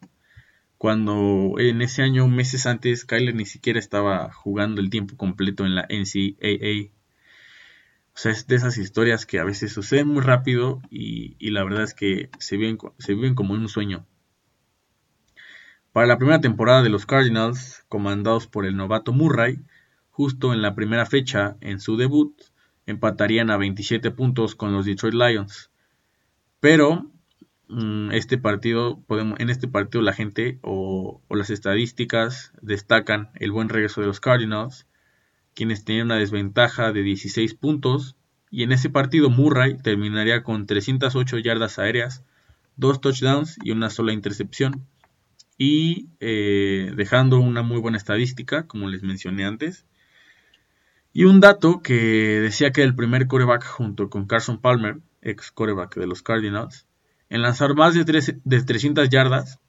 cuando 0.78 1.56
en 1.58 1.82
ese 1.82 2.02
año, 2.04 2.28
meses 2.30 2.66
antes, 2.66 3.04
Kyler 3.06 3.36
ni 3.36 3.46
siquiera 3.46 3.80
estaba 3.80 4.32
jugando 4.32 4.80
el 4.80 4.90
tiempo 4.90 5.18
completo 5.18 5.66
en 5.66 5.76
la 5.76 5.88
NCAA. 5.90 6.95
O 8.16 8.18
sea, 8.18 8.32
es 8.32 8.48
de 8.48 8.56
esas 8.56 8.78
historias 8.78 9.26
que 9.26 9.40
a 9.40 9.44
veces 9.44 9.74
suceden 9.74 10.08
muy 10.08 10.22
rápido 10.22 10.82
y, 10.90 11.36
la 11.52 11.64
verdad 11.64 11.84
es 11.84 11.94
que 11.94 12.30
se 12.40 12.58
viven, 12.58 12.78
se 12.98 13.14
viven 13.14 13.36
como 13.36 13.54
un 13.54 13.68
sueño. 13.68 14.06
Para 15.92 16.08
la 16.08 16.18
primera 16.18 16.42
temporada 16.42 16.82
de 16.82 16.90
los 16.90 17.06
Cardinals, 17.06 17.86
comandados 17.90 18.48
por 18.48 18.66
el 18.66 18.76
novato 18.76 19.14
Murray, 19.14 19.60
justo 20.10 20.54
en 20.54 20.62
la 20.62 20.76
primera 20.76 21.06
fecha, 21.06 21.58
en 21.62 21.80
su 21.80 21.98
debut, 21.98 22.42
empatarían 22.86 23.52
a 23.52 23.58
27 23.58 24.12
puntos 24.12 24.56
con 24.56 24.72
los 24.74 24.86
Detroit 24.86 25.14
Lions. 25.14 25.72
Pero 26.60 27.12
Mm, 27.68 28.12
este 28.12 28.38
partido, 28.38 29.02
podemos, 29.08 29.40
en 29.40 29.50
este 29.50 29.68
partido 29.68 30.04
la 30.04 30.14
gente 30.14 30.60
o, 30.62 31.22
las 31.30 31.50
estadísticas 31.50 32.54
destacan 32.62 33.32
el 33.36 33.52
buen 33.52 33.70
regreso 33.70 34.02
de 34.02 34.08
los 34.08 34.20
Cardinals, 34.20 34.88
quienes 35.56 35.86
tenían 35.86 36.08
una 36.08 36.18
desventaja 36.18 36.92
de 36.92 37.02
16 37.02 37.56
puntos, 37.56 38.16
y 38.52 38.64
en 38.64 38.72
ese 38.72 38.90
partido 38.90 39.30
Murray 39.30 39.78
terminaría 39.78 40.44
con 40.44 40.68
308 40.68 41.40
yardas 41.40 41.80
aéreas, 41.80 42.24
dos 42.76 43.02
touchdowns 43.02 43.58
y 43.64 43.72
una 43.72 43.90
sola 43.90 44.14
intercepción, 44.14 44.86
y 45.58 46.10
eh, 46.20 46.92
dejando 46.96 47.40
una 47.40 47.64
muy 47.64 47.80
buena 47.80 47.98
estadística, 47.98 48.68
como 48.68 48.90
les 48.90 49.02
mencioné 49.02 49.46
antes. 49.46 49.86
Y 51.14 51.24
un 51.24 51.40
dato 51.40 51.82
que 51.82 51.96
decía 52.42 52.72
que 52.72 52.84
el 52.84 52.94
primer 52.94 53.28
coreback 53.28 53.66
junto 53.66 54.10
con 54.10 54.28
Carson 54.28 54.60
Palmer, 54.60 54.98
ex 55.22 55.52
coreback 55.52 55.96
de 55.96 56.08
los 56.08 56.22
Cardinals, 56.22 56.86
en 57.30 57.42
lanzar 57.42 57.74
más 57.74 57.96
de, 57.96 58.04
300 58.04 59.10
yardas 59.10 59.60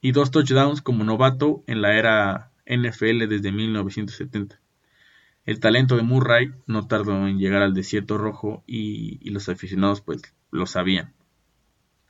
y 0.00 0.12
dos 0.12 0.30
touchdowns 0.30 0.82
como 0.82 1.02
novato 1.02 1.64
en 1.66 1.82
la 1.82 1.98
era 1.98 2.52
NFL 2.66 3.26
desde 3.28 3.50
1970. 3.52 4.60
El 5.46 5.60
talento 5.60 5.96
de 5.96 6.02
Murray 6.02 6.52
no 6.66 6.88
tardó 6.88 7.28
en 7.28 7.38
llegar 7.38 7.62
al 7.62 7.72
desierto 7.72 8.18
rojo 8.18 8.64
y, 8.66 9.30
los 9.30 9.48
aficionados 9.48 10.00
pues 10.00 10.34
lo 10.50 10.66
sabían. 10.66 11.14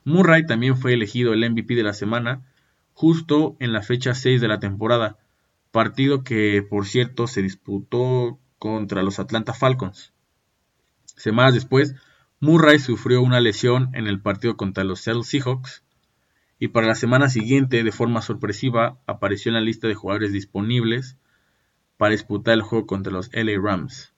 Murray 0.04 0.46
también 0.46 0.78
fue 0.78 0.94
elegido 0.94 1.34
el 1.34 1.48
MVP 1.50 1.74
de 1.74 1.82
la 1.82 1.92
semana 1.92 2.46
justo 2.94 3.56
en 3.60 3.74
la 3.74 3.82
fecha 3.82 4.14
6 4.14 4.40
de 4.40 4.48
la 4.48 4.58
temporada, 4.58 5.18
partido 5.70 6.24
que 6.24 6.62
por 6.62 6.86
cierto 6.86 7.26
se 7.26 7.42
disputó 7.42 8.38
contra 8.58 9.02
los 9.02 9.18
Atlanta 9.18 9.52
Falcons. 9.52 10.14
Semanas 11.04 11.52
después, 11.52 11.94
Murray 12.40 12.78
sufrió 12.78 13.20
una 13.20 13.40
lesión 13.40 13.90
en 13.92 14.06
el 14.06 14.22
partido 14.22 14.56
contra 14.56 14.84
los 14.84 15.00
Seattle 15.00 15.24
Seahawks 15.24 15.84
y 16.58 16.68
para 16.68 16.86
la 16.86 16.94
semana 16.94 17.28
siguiente, 17.28 17.84
de 17.84 17.92
forma 17.92 18.22
sorpresiva, 18.22 18.98
apareció 19.06 19.50
en 19.50 19.56
la 19.56 19.60
lista 19.60 19.88
de 19.88 19.94
jugadores 19.94 20.32
disponibles 20.32 21.18
para 21.96 22.12
disputar 22.12 22.54
el 22.54 22.62
juego 22.62 22.86
contra 22.86 23.12
los 23.12 23.30
LA 23.32 23.60
Rams. 23.60 24.12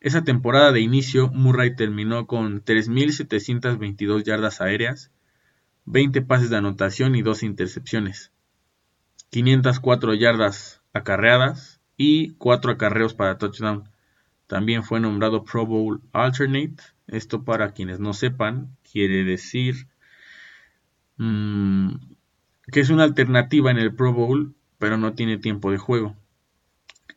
Esa 0.00 0.24
temporada 0.24 0.72
de 0.72 0.80
inicio, 0.80 1.28
Murray 1.28 1.76
terminó 1.76 2.26
con 2.26 2.64
3.722 2.64 4.24
yardas 4.24 4.60
aéreas, 4.60 5.12
20 5.84 6.22
pases 6.22 6.50
de 6.50 6.56
anotación 6.56 7.14
y 7.14 7.22
2 7.22 7.44
intercepciones, 7.44 8.32
504 9.30 10.14
yardas 10.14 10.82
acarreadas 10.92 11.80
y 11.96 12.32
4 12.34 12.72
acarreos 12.72 13.14
para 13.14 13.38
touchdown. 13.38 13.88
También 14.48 14.82
fue 14.82 14.98
nombrado 14.98 15.44
Pro 15.44 15.66
Bowl 15.66 16.02
Alternate. 16.12 16.82
Esto 17.06 17.44
para 17.44 17.72
quienes 17.72 18.00
no 18.00 18.12
sepan, 18.12 18.76
quiere 18.90 19.24
decir 19.24 19.86
mm, 21.16 21.94
que 22.70 22.80
es 22.80 22.90
una 22.90 23.04
alternativa 23.04 23.70
en 23.70 23.78
el 23.78 23.94
Pro 23.94 24.12
Bowl, 24.12 24.54
pero 24.78 24.96
no 24.96 25.14
tiene 25.14 25.38
tiempo 25.38 25.70
de 25.70 25.78
juego. 25.78 26.16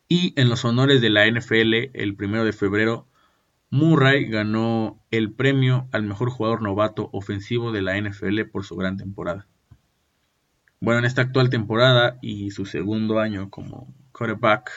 Y 0.08 0.32
en 0.40 0.48
los 0.48 0.64
honores 0.64 1.00
de 1.00 1.10
la 1.10 1.26
NFL, 1.26 1.90
el 1.94 2.14
primero 2.14 2.44
de 2.44 2.52
febrero, 2.52 3.08
Murray 3.70 4.26
ganó 4.26 5.02
el 5.10 5.32
premio 5.32 5.88
al 5.90 6.04
mejor 6.04 6.30
jugador 6.30 6.62
novato 6.62 7.10
ofensivo 7.12 7.72
de 7.72 7.82
la 7.82 8.00
NFL 8.00 8.42
por 8.52 8.64
su 8.64 8.76
gran 8.76 8.96
temporada. 8.96 9.48
Bueno, 10.80 11.00
en 11.00 11.04
esta 11.06 11.22
actual 11.22 11.50
temporada 11.50 12.18
y 12.22 12.52
su 12.52 12.66
segundo 12.66 13.18
año 13.18 13.50
como 13.50 13.92
quarterback 14.12 14.70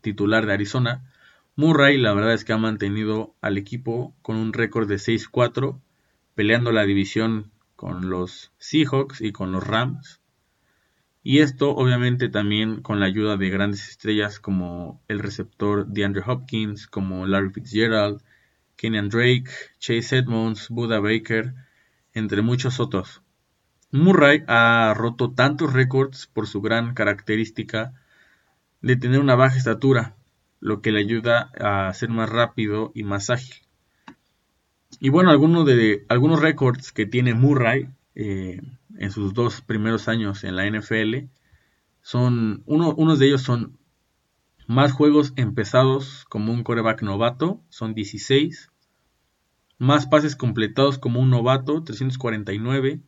titular 0.00 0.46
de 0.46 0.54
Arizona, 0.54 1.04
Murray 1.54 1.98
la 1.98 2.14
verdad 2.14 2.34
es 2.34 2.44
que 2.44 2.52
ha 2.52 2.58
mantenido 2.58 3.34
al 3.40 3.58
equipo 3.58 4.14
con 4.22 4.36
un 4.36 4.52
récord 4.52 4.88
de 4.88 4.96
6-4, 4.96 5.80
peleando 6.34 6.72
la 6.72 6.84
división 6.84 7.52
con 7.76 8.10
los 8.10 8.52
Seahawks 8.58 9.20
y 9.20 9.32
con 9.32 9.52
los 9.52 9.66
Rams. 9.66 10.20
Y 11.28 11.40
esto 11.40 11.76
obviamente 11.76 12.30
también 12.30 12.80
con 12.80 13.00
la 13.00 13.04
ayuda 13.04 13.36
de 13.36 13.50
grandes 13.50 13.86
estrellas 13.90 14.40
como 14.40 15.02
el 15.08 15.18
receptor 15.18 15.86
DeAndre 15.86 16.22
Hopkins, 16.26 16.86
como 16.86 17.26
Larry 17.26 17.50
Fitzgerald, 17.50 18.22
Kenyan 18.76 19.10
Drake, 19.10 19.50
Chase 19.78 20.16
Edmonds, 20.16 20.70
Buda 20.70 21.00
Baker, 21.00 21.52
entre 22.14 22.40
muchos 22.40 22.80
otros. 22.80 23.20
Murray 23.92 24.42
ha 24.46 24.94
roto 24.96 25.30
tantos 25.30 25.74
récords 25.74 26.28
por 26.28 26.46
su 26.46 26.62
gran 26.62 26.94
característica 26.94 27.92
de 28.80 28.96
tener 28.96 29.20
una 29.20 29.34
baja 29.34 29.58
estatura, 29.58 30.16
lo 30.60 30.80
que 30.80 30.92
le 30.92 31.00
ayuda 31.00 31.50
a 31.60 31.92
ser 31.92 32.08
más 32.08 32.30
rápido 32.30 32.90
y 32.94 33.02
más 33.02 33.28
ágil. 33.28 33.56
Y 34.98 35.10
bueno, 35.10 35.28
algunos 35.30 35.66
de 35.66 36.06
algunos 36.08 36.40
récords 36.40 36.90
que 36.90 37.04
tiene 37.04 37.34
Murray 37.34 37.90
eh, 38.14 38.62
en 38.98 39.12
sus 39.12 39.32
dos 39.32 39.60
primeros 39.62 40.08
años 40.08 40.44
en 40.44 40.56
la 40.56 40.68
NFL. 40.68 41.28
Son, 42.02 42.62
uno, 42.66 42.94
unos 42.94 43.18
de 43.18 43.26
ellos 43.26 43.42
son 43.42 43.78
más 44.66 44.92
juegos 44.92 45.32
empezados 45.36 46.26
como 46.28 46.52
un 46.52 46.62
coreback 46.62 47.02
novato, 47.02 47.62
son 47.68 47.94
16. 47.94 48.70
Más 49.78 50.06
pases 50.06 50.36
completados 50.36 50.98
como 50.98 51.20
un 51.20 51.30
novato, 51.30 51.82
349. 51.84 53.00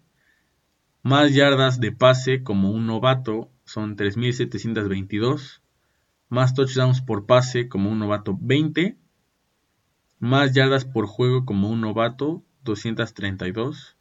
Más 1.02 1.34
yardas 1.34 1.80
de 1.80 1.92
pase 1.92 2.42
como 2.42 2.70
un 2.70 2.86
novato, 2.86 3.50
son 3.64 3.96
3.722. 3.96 5.60
Más 6.28 6.54
touchdowns 6.54 7.02
por 7.02 7.26
pase 7.26 7.68
como 7.68 7.90
un 7.90 7.98
novato, 7.98 8.38
20. 8.40 8.96
Más 10.20 10.54
yardas 10.54 10.84
por 10.84 11.06
juego 11.06 11.44
como 11.44 11.68
un 11.68 11.80
novato, 11.80 12.44
232 12.62 13.96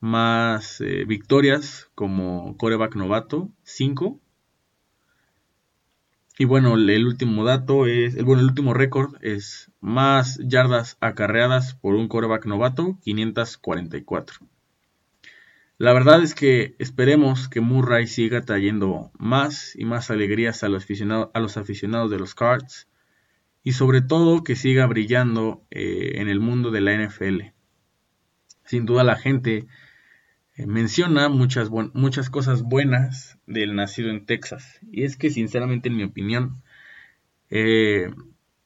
más 0.00 0.80
eh, 0.80 1.04
victorias 1.06 1.90
como 1.94 2.56
coreback 2.56 2.94
novato, 2.96 3.50
5. 3.64 4.20
Y 6.38 6.44
bueno, 6.44 6.74
el 6.74 7.06
último 7.06 7.44
dato 7.44 7.86
es, 7.86 8.14
el, 8.14 8.24
bueno, 8.24 8.42
el 8.42 8.48
último 8.48 8.74
récord 8.74 9.16
es 9.22 9.72
más 9.80 10.38
yardas 10.38 10.96
acarreadas 11.00 11.74
por 11.74 11.96
un 11.96 12.06
coreback 12.06 12.46
novato, 12.46 12.96
544. 13.02 14.38
La 15.78 15.92
verdad 15.92 16.22
es 16.22 16.34
que 16.34 16.74
esperemos 16.78 17.48
que 17.48 17.60
Murray 17.60 18.06
siga 18.08 18.42
trayendo 18.42 19.12
más 19.16 19.76
y 19.76 19.84
más 19.84 20.10
alegrías 20.10 20.64
a 20.64 20.68
los 20.68 20.82
aficionados, 20.84 21.30
a 21.34 21.40
los 21.40 21.56
aficionados 21.56 22.10
de 22.10 22.18
los 22.18 22.34
Cards 22.34 22.88
y 23.62 23.72
sobre 23.72 24.00
todo 24.00 24.42
que 24.42 24.56
siga 24.56 24.86
brillando 24.86 25.64
eh, 25.70 26.14
en 26.16 26.28
el 26.28 26.40
mundo 26.40 26.70
de 26.70 26.80
la 26.80 26.96
NFL. 26.96 27.52
Sin 28.64 28.86
duda 28.86 29.04
la 29.04 29.16
gente 29.16 29.68
eh, 30.58 30.66
menciona 30.66 31.28
muchas, 31.28 31.70
muchas 31.70 32.30
cosas 32.30 32.62
buenas 32.62 33.38
del 33.46 33.76
nacido 33.76 34.10
en 34.10 34.26
Texas. 34.26 34.80
Y 34.90 35.04
es 35.04 35.16
que 35.16 35.30
sinceramente 35.30 35.88
en 35.88 35.96
mi 35.96 36.02
opinión, 36.02 36.62
eh, 37.48 38.10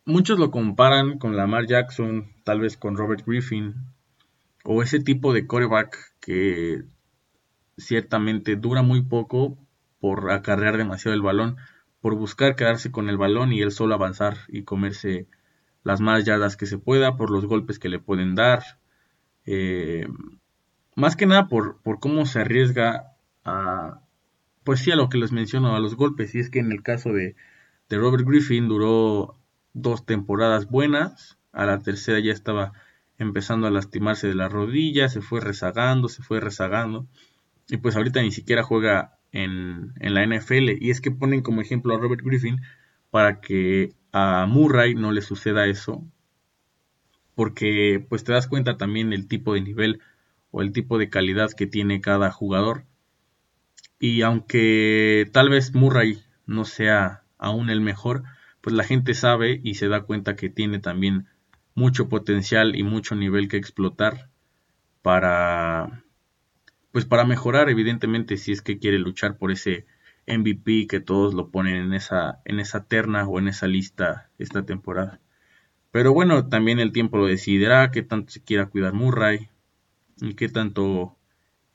muchos 0.07 0.39
lo 0.39 0.51
comparan 0.51 1.19
con 1.19 1.37
Lamar 1.37 1.67
Jackson, 1.67 2.33
tal 2.45 2.61
vez 2.61 2.79
con 2.79 2.97
Robert 2.97 3.25
Griffin, 3.27 3.75
o 4.65 4.83
ese 4.83 5.01
tipo 5.01 5.35
de 5.35 5.47
coreback 5.47 6.15
que 6.21 6.85
ciertamente 7.77 8.57
dura 8.57 8.83
muy 8.83 9.03
poco 9.03 9.59
por 10.01 10.31
acarrear 10.31 10.79
demasiado 10.79 11.15
el 11.15 11.23
balón, 11.23 11.59
por 12.01 12.17
buscar 12.17 12.57
quedarse 12.57 12.91
con 12.91 13.11
el 13.11 13.19
balón 13.19 13.53
y 13.53 13.61
él 13.61 13.71
solo 13.71 13.95
avanzar 13.95 14.39
y 14.49 14.63
comerse 14.65 15.27
las 15.85 16.01
más 16.01 16.25
yardas 16.25 16.57
que 16.57 16.67
se 16.67 16.79
pueda 16.79 17.17
por 17.17 17.31
los 17.31 17.45
golpes 17.45 17.79
que 17.79 17.91
le 17.91 17.99
pueden 17.99 18.35
dar. 18.35 18.63
Eh, 19.45 20.07
más 20.95 21.17
que 21.17 21.27
nada 21.27 21.49
por, 21.49 21.81
por 21.83 22.01
cómo 22.01 22.27
se 22.27 22.41
arriesga 22.41 23.15
a, 23.45 24.01
pues 24.65 24.81
sí, 24.81 24.91
a 24.91 24.97
lo 24.97 25.09
que 25.09 25.19
les 25.19 25.33
menciono, 25.33 25.75
a 25.75 25.81
los 25.81 25.97
golpes. 25.97 26.35
Y 26.35 26.39
es 26.39 26.51
que 26.51 26.61
en 26.61 26.73
el 26.73 26.83
caso 26.83 27.13
de, 27.13 27.35
de 27.89 27.99
Robert 27.99 28.27
Griffin 28.27 28.69
duró 28.69 29.39
dos 29.73 30.05
temporadas 30.05 30.69
buenas, 30.69 31.39
a 31.53 31.67
la 31.67 31.81
tercera 31.81 32.21
ya 32.21 32.33
estaba 32.33 32.73
empezando 33.19 33.67
a 33.67 33.71
lastimarse 33.71 34.29
de 34.29 34.35
la 34.35 34.49
rodilla, 34.49 35.09
se 35.09 35.21
fue 35.21 35.41
rezagando, 35.41 36.09
se 36.09 36.23
fue 36.23 36.41
rezagando, 36.41 37.07
y 37.69 37.77
pues 37.77 37.97
ahorita 37.97 38.21
ni 38.23 38.33
siquiera 38.33 38.63
juega 38.63 39.19
en, 39.33 39.93
en, 40.01 40.15
la 40.15 40.27
NFL. 40.27 40.71
Y 40.81 40.91
es 40.91 41.01
que 41.01 41.11
ponen 41.11 41.43
como 41.43 41.61
ejemplo 41.61 41.95
a 41.95 41.99
Robert 41.99 42.23
Griffin 42.25 42.61
para 43.11 43.41
que 43.41 43.95
a 44.13 44.47
Murray 44.47 44.95
no 44.95 45.13
le 45.13 45.23
suceda 45.23 45.67
eso, 45.67 46.05
porque 47.35 48.05
pues 48.09 48.25
te 48.25 48.33
das 48.33 48.49
cuenta 48.49 48.77
también 48.77 49.11
del 49.11 49.29
tipo 49.29 49.55
de 49.55 49.63
nivel 49.63 50.01
o 50.53 50.63
el 50.63 50.73
tipo 50.73 50.99
de 50.99 51.11
calidad 51.11 51.51
que 51.51 51.67
tiene 51.67 52.01
cada 52.01 52.31
jugador. 52.31 52.85
Y 53.99 54.23
aunque 54.23 55.29
tal 55.33 55.49
vez 55.49 55.75
Murray 55.75 56.23
no 56.47 56.65
sea 56.65 57.25
aún 57.39 57.71
el 57.71 57.81
mejor, 57.81 58.23
pues 58.61 58.77
la 58.77 58.85
gente 58.85 59.15
sabe 59.15 59.61
y 59.65 59.75
se 59.75 59.89
da 59.89 60.03
cuenta 60.03 60.37
que 60.37 60.49
tiene 60.49 60.79
también 60.79 61.27
mucho 61.75 62.09
potencial 62.09 62.77
y 62.77 62.85
mucho 62.85 63.17
nivel 63.17 63.49
que 63.49 63.57
explotar 63.57 64.29
para 65.03 66.05
pues 66.93 67.07
para 67.07 67.25
mejorar 67.25 67.71
evidentemente 67.71 68.37
si 68.37 68.53
es 68.53 68.61
que 68.61 68.79
quiere 68.79 68.99
luchar 68.99 69.39
por 69.39 69.51
ese 69.51 69.87
MVP 70.27 70.87
que 70.87 71.01
todos 71.01 71.35
lo 71.35 71.49
ponen 71.51 71.77
en 71.77 71.95
esa 71.95 72.41
en 72.45 72.61
esa 72.61 72.85
terna 72.85 73.27
o 73.27 73.39
en 73.39 73.49
esa 73.49 73.67
lista 73.67 74.31
esta 74.39 74.65
temporada. 74.65 75.21
Pero 75.91 76.13
bueno, 76.13 76.49
también 76.49 76.79
el 76.79 76.93
tiempo 76.93 77.19
lo 77.19 77.27
decidirá, 77.27 77.91
que 77.91 78.03
tanto 78.03 78.33
se 78.33 78.43
quiera 78.43 78.67
cuidar 78.67 78.95
Murray, 78.95 79.51
y 80.23 80.35
qué 80.35 80.49
tanto 80.49 81.17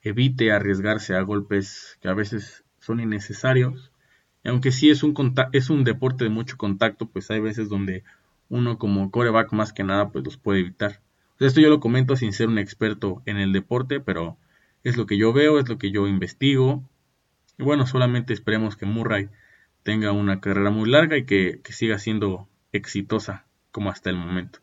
evite 0.02 0.52
arriesgarse 0.52 1.14
a 1.14 1.20
golpes 1.20 1.98
que 2.00 2.08
a 2.08 2.14
veces 2.14 2.64
son 2.80 3.00
innecesarios. 3.00 3.92
Y 4.42 4.48
aunque 4.48 4.72
sí 4.72 4.90
es 4.90 5.02
un, 5.02 5.14
es 5.52 5.68
un 5.68 5.84
deporte 5.84 6.24
de 6.24 6.30
mucho 6.30 6.56
contacto, 6.56 7.06
pues 7.06 7.30
hay 7.30 7.40
veces 7.40 7.68
donde 7.68 8.04
uno 8.48 8.78
como 8.78 9.10
coreback 9.10 9.52
más 9.52 9.72
que 9.72 9.84
nada 9.84 10.10
pues 10.10 10.24
los 10.24 10.38
puede 10.38 10.60
evitar. 10.60 11.00
esto 11.38 11.60
yo 11.60 11.68
lo 11.68 11.80
comento 11.80 12.16
sin 12.16 12.32
ser 12.32 12.48
un 12.48 12.58
experto 12.58 13.22
en 13.26 13.36
el 13.36 13.52
deporte, 13.52 14.00
pero 14.00 14.38
es 14.82 14.96
lo 14.96 15.04
que 15.04 15.18
yo 15.18 15.32
veo, 15.34 15.58
es 15.58 15.68
lo 15.68 15.76
que 15.76 15.90
yo 15.90 16.06
investigo. 16.08 16.82
Y 17.58 17.64
bueno, 17.64 17.86
solamente 17.86 18.32
esperemos 18.32 18.76
que 18.76 18.86
Murray 18.86 19.28
tenga 19.82 20.12
una 20.12 20.40
carrera 20.40 20.70
muy 20.70 20.88
larga 20.88 21.18
y 21.18 21.26
que, 21.26 21.60
que 21.62 21.72
siga 21.72 21.98
siendo 21.98 22.48
exitosa 22.72 23.44
como 23.72 23.90
hasta 23.90 24.08
el 24.08 24.16
momento. 24.16 24.60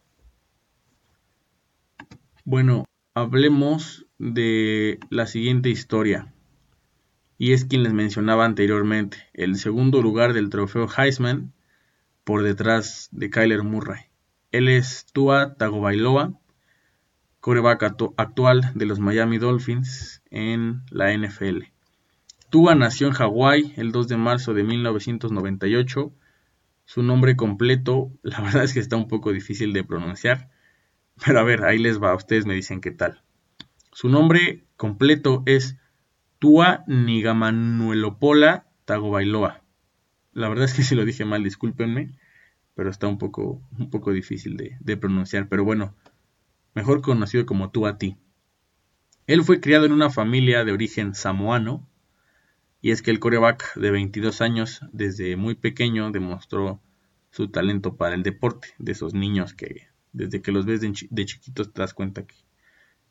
Bueno, 2.45 2.85
hablemos 3.15 4.05
de 4.19 4.99
la 5.09 5.25
siguiente 5.25 5.69
historia. 5.69 6.33
Y 7.37 7.53
es 7.53 7.63
quien 7.65 7.83
les 7.83 7.93
mencionaba 7.93 8.45
anteriormente, 8.45 9.17
el 9.33 9.55
segundo 9.55 10.01
lugar 10.01 10.33
del 10.33 10.49
trofeo 10.49 10.87
Heisman 10.95 11.53
por 12.25 12.43
detrás 12.43 13.09
de 13.11 13.29
Kyler 13.29 13.63
Murray. 13.63 14.01
Él 14.51 14.67
es 14.67 15.05
Tua 15.13 15.55
Tagovailoa, 15.55 16.33
coreback 17.39 17.83
actual 18.17 18.71
de 18.75 18.85
los 18.85 18.99
Miami 18.99 19.37
Dolphins 19.37 20.21
en 20.29 20.83
la 20.89 21.15
NFL. 21.15 21.63
Tua 22.49 22.75
nació 22.75 23.07
en 23.07 23.13
Hawái 23.13 23.73
el 23.77 23.91
2 23.93 24.09
de 24.09 24.17
marzo 24.17 24.53
de 24.53 24.63
1998. 24.63 26.13
Su 26.83 27.03
nombre 27.03 27.37
completo, 27.37 28.11
la 28.23 28.41
verdad 28.41 28.65
es 28.65 28.73
que 28.73 28.81
está 28.81 28.97
un 28.97 29.07
poco 29.07 29.31
difícil 29.31 29.71
de 29.71 29.85
pronunciar, 29.85 30.49
pero 31.23 31.39
a 31.39 31.43
ver, 31.43 31.63
ahí 31.63 31.77
les 31.77 32.01
va, 32.01 32.15
ustedes 32.15 32.45
me 32.45 32.53
dicen 32.53 32.81
qué 32.81 32.91
tal. 32.91 33.21
Su 33.91 34.09
nombre 34.09 34.65
completo 34.75 35.43
es 35.45 35.77
Tua 36.39 36.83
Nigamanuelopola 36.87 38.67
Tagovailoa. 38.85 39.63
La 40.33 40.49
verdad 40.49 40.65
es 40.65 40.73
que 40.73 40.83
si 40.83 40.95
lo 40.95 41.05
dije 41.05 41.25
mal, 41.25 41.43
discúlpenme, 41.43 42.11
pero 42.75 42.89
está 42.89 43.07
un 43.07 43.17
poco, 43.17 43.61
un 43.79 43.89
poco 43.89 44.11
difícil 44.11 44.57
de, 44.57 44.97
pronunciar. 44.97 45.47
Pero 45.47 45.63
bueno, 45.63 45.95
mejor 46.73 47.01
conocido 47.01 47.45
como 47.45 47.71
Tua 47.71 47.97
Ti. 47.97 48.17
Él 49.27 49.43
fue 49.43 49.59
criado 49.59 49.85
en 49.85 49.91
una 49.91 50.09
familia 50.09 50.65
de 50.65 50.71
origen 50.71 51.15
samoano, 51.15 51.87
y 52.81 52.91
es 52.91 53.01
que 53.01 53.09
el 53.09 53.19
coreback 53.19 53.73
de 53.75 53.89
22 53.89 54.41
años, 54.41 54.81
desde 54.91 55.37
muy 55.37 55.55
pequeño, 55.55 56.11
demostró 56.11 56.79
su 57.31 57.47
talento 57.47 57.95
para 57.95 58.13
el 58.13 58.21
deporte, 58.21 58.67
de 58.77 58.91
esos 58.91 59.15
niños 59.15 59.55
que 59.55 59.87
desde 60.15 60.41
que 60.41 60.51
los 60.51 60.65
ves 60.65 60.81
de, 60.81 61.25
chiquitos 61.25 61.73
te 61.73 61.81
das 61.81 61.93
cuenta 61.93 62.25
que, 62.25 62.35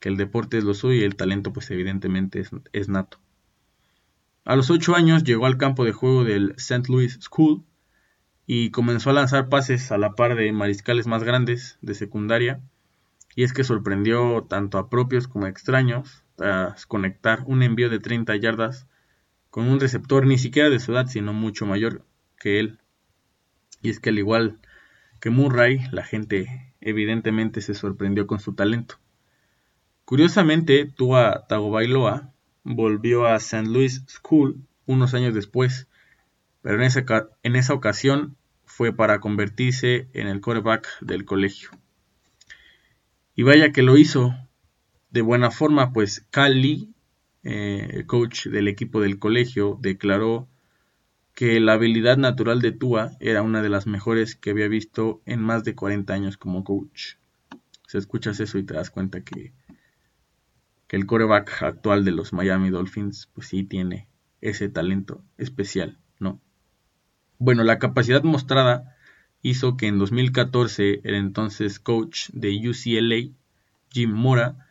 el 0.00 0.18
deporte 0.18 0.58
es 0.58 0.64
lo 0.64 0.74
suyo 0.74 1.00
y 1.00 1.04
el 1.04 1.16
talento 1.16 1.54
pues 1.54 1.70
evidentemente 1.70 2.40
es, 2.40 2.50
es 2.74 2.90
nato. 2.90 3.20
A 4.44 4.54
los 4.54 4.68
8 4.68 4.94
años 4.94 5.24
llegó 5.24 5.46
al 5.46 5.56
campo 5.56 5.82
de 5.86 5.92
juego 5.92 6.24
del 6.24 6.52
St. 6.58 6.82
Louis 6.88 7.18
School 7.22 7.64
y 8.46 8.70
comenzó 8.70 9.08
a 9.08 9.14
lanzar 9.14 9.48
pases 9.48 9.90
a 9.92 9.96
la 9.96 10.14
par 10.14 10.36
de 10.36 10.52
mariscales 10.52 11.06
más 11.06 11.24
grandes 11.24 11.78
de 11.80 11.94
secundaria 11.94 12.60
y 13.34 13.44
es 13.44 13.54
que 13.54 13.64
sorprendió 13.64 14.44
tanto 14.48 14.76
a 14.76 14.90
propios 14.90 15.26
como 15.26 15.46
a 15.46 15.48
extraños 15.48 16.22
tras 16.36 16.84
conectar 16.84 17.42
un 17.46 17.62
envío 17.62 17.88
de 17.88 17.98
30 17.98 18.36
yardas 18.36 18.86
con 19.50 19.68
un 19.68 19.80
receptor 19.80 20.26
ni 20.26 20.36
siquiera 20.36 20.68
de 20.68 20.80
su 20.80 20.92
edad, 20.92 21.06
sino 21.06 21.32
mucho 21.32 21.64
mayor 21.64 22.04
que 22.38 22.60
él. 22.60 22.80
Y 23.82 23.90
es 23.90 24.00
que 24.00 24.10
al 24.10 24.18
igual 24.18 24.58
que 25.20 25.30
Murray, 25.30 25.80
la 25.90 26.04
gente 26.04 26.73
evidentemente 26.84 27.60
se 27.60 27.74
sorprendió 27.74 28.26
con 28.26 28.38
su 28.38 28.54
talento. 28.54 28.96
Curiosamente, 30.04 30.84
Tua 30.84 31.46
Tagovailoa 31.48 32.32
volvió 32.62 33.26
a 33.26 33.36
St. 33.36 33.66
Louis 33.68 34.04
School 34.06 34.62
unos 34.86 35.14
años 35.14 35.34
después, 35.34 35.88
pero 36.62 36.76
en 36.76 37.56
esa, 37.56 37.74
ocasión 37.74 38.36
fue 38.64 38.94
para 38.94 39.20
convertirse 39.20 40.08
en 40.12 40.26
el 40.26 40.40
quarterback 40.40 40.88
del 41.00 41.24
colegio. 41.24 41.70
Y 43.34 43.42
vaya 43.42 43.72
que 43.72 43.82
lo 43.82 43.96
hizo 43.96 44.34
de 45.10 45.22
buena 45.22 45.50
forma, 45.50 45.92
pues 45.92 46.26
Cali, 46.30 46.92
eh, 47.42 48.04
coach 48.06 48.46
del 48.46 48.68
equipo 48.68 49.00
del 49.00 49.18
colegio, 49.18 49.78
declaró 49.80 50.48
que 51.34 51.58
la 51.58 51.72
habilidad 51.72 52.16
natural 52.16 52.60
de 52.60 52.72
Tua 52.72 53.12
era 53.18 53.42
una 53.42 53.60
de 53.60 53.68
las 53.68 53.86
mejores 53.86 54.36
que 54.36 54.50
había 54.50 54.68
visto 54.68 55.20
en 55.26 55.40
más 55.40 55.64
de 55.64 55.74
40 55.74 56.14
años 56.14 56.36
como 56.36 56.62
coach. 56.62 57.14
Se 57.88 57.98
escuchas 57.98 58.38
eso 58.40 58.56
y 58.58 58.62
te 58.62 58.74
das 58.74 58.90
cuenta 58.90 59.22
que, 59.22 59.52
que 60.86 60.96
el 60.96 61.06
coreback 61.06 61.62
actual 61.62 62.04
de 62.04 62.12
los 62.12 62.32
Miami 62.32 62.70
Dolphins, 62.70 63.28
pues 63.34 63.48
sí 63.48 63.64
tiene 63.64 64.08
ese 64.40 64.68
talento 64.68 65.22
especial, 65.36 65.98
¿no? 66.20 66.40
Bueno, 67.38 67.64
la 67.64 67.78
capacidad 67.78 68.22
mostrada 68.22 68.96
hizo 69.42 69.76
que 69.76 69.88
en 69.88 69.98
2014 69.98 71.00
el 71.02 71.14
entonces 71.16 71.80
coach 71.80 72.28
de 72.32 72.68
UCLA, 72.68 73.34
Jim 73.90 74.10
Mora, 74.12 74.68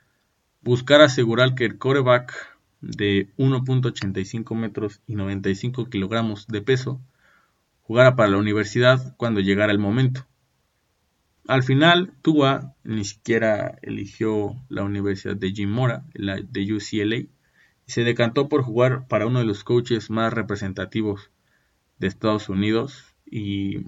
buscara 0.62 1.06
asegurar 1.06 1.56
que 1.56 1.66
el 1.66 1.78
quarterback 1.78 2.53
de 2.84 3.30
1.85 3.38 4.56
metros 4.56 5.02
y 5.08 5.16
95 5.16 5.90
kilogramos 5.90 6.48
de 6.48 6.62
peso 6.62 7.02
jugara 7.82 8.16
para 8.16 8.30
la 8.30 8.38
universidad 8.38 9.16
cuando 9.18 9.40
llegara 9.40 9.72
el 9.72 9.80
momento. 9.80 10.28
Al 11.48 11.64
final, 11.64 12.14
Tua 12.22 12.76
ni 12.84 13.04
siquiera 13.04 13.78
eligió 13.82 14.56
la 14.70 14.84
universidad 14.84 15.36
de 15.36 15.52
Jim 15.52 15.70
Mora, 15.70 16.06
la 16.14 16.36
de 16.42 16.74
UCLA, 16.74 17.18
y 17.18 17.30
se 17.86 18.04
decantó 18.04 18.48
por 18.48 18.64
jugar 18.64 19.08
para 19.08 19.28
uno 19.28 19.40
de 19.40 19.46
los 19.46 19.64
coaches 19.64 20.10
más 20.10 20.32
representativos 20.32 21.32
de 22.00 22.08
Estados 22.08 22.48
Unidos 22.48 23.16
y 23.26 23.86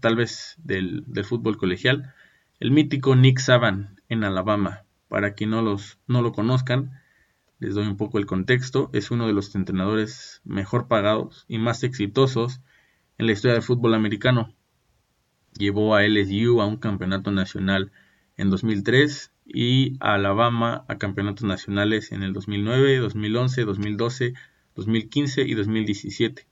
tal 0.00 0.16
vez 0.16 0.56
del, 0.62 1.04
fútbol 1.24 1.58
colegial, 1.58 2.14
el 2.60 2.70
mítico 2.70 3.16
Nick 3.16 3.38
Saban 3.38 4.00
en 4.08 4.24
Alabama. 4.24 4.84
Para 5.08 5.34
quien 5.34 5.50
no, 5.50 5.60
los, 5.60 5.98
no 6.06 6.22
lo 6.22 6.32
conozcan, 6.32 6.99
les 7.60 7.74
doy 7.74 7.86
un 7.86 7.96
poco 7.96 8.18
el 8.18 8.26
contexto, 8.26 8.90
es 8.92 9.10
uno 9.10 9.26
de 9.26 9.34
los 9.34 9.54
entrenadores 9.54 10.40
mejor 10.44 10.88
pagados 10.88 11.44
y 11.46 11.58
más 11.58 11.84
exitosos 11.84 12.60
en 13.18 13.26
la 13.26 13.32
historia 13.32 13.52
del 13.52 13.62
fútbol 13.62 13.94
americano. 13.94 14.54
Llevó 15.58 15.94
a 15.94 16.02
LSU 16.02 16.60
a 16.60 16.66
un 16.66 16.78
campeonato 16.78 17.30
nacional 17.30 17.92
en 18.38 18.48
2003 18.48 19.32
y 19.44 19.96
a 20.00 20.14
Alabama 20.14 20.84
a 20.88 20.96
campeonatos 20.96 21.44
nacionales 21.44 22.12
en 22.12 22.22
el 22.22 22.32
2009, 22.32 22.98
2011, 22.98 23.64
2012, 23.64 24.34
2015 24.74 25.42
y 25.42 25.54
2017. 25.54 26.46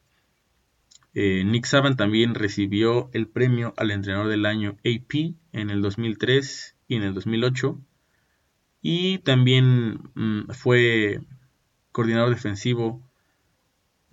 Eh, 1.14 1.42
Nick 1.44 1.64
Saban 1.64 1.96
también 1.96 2.34
recibió 2.34 3.08
el 3.14 3.28
premio 3.28 3.72
al 3.78 3.92
entrenador 3.92 4.28
del 4.28 4.44
año 4.44 4.76
AP 4.84 5.36
en 5.52 5.70
el 5.70 5.80
2003 5.80 6.76
y 6.86 6.96
en 6.96 7.02
el 7.02 7.14
2008. 7.14 7.80
Y 8.80 9.18
también 9.18 10.10
mm, 10.14 10.50
fue 10.50 11.20
coordinador 11.92 12.30
defensivo 12.30 13.02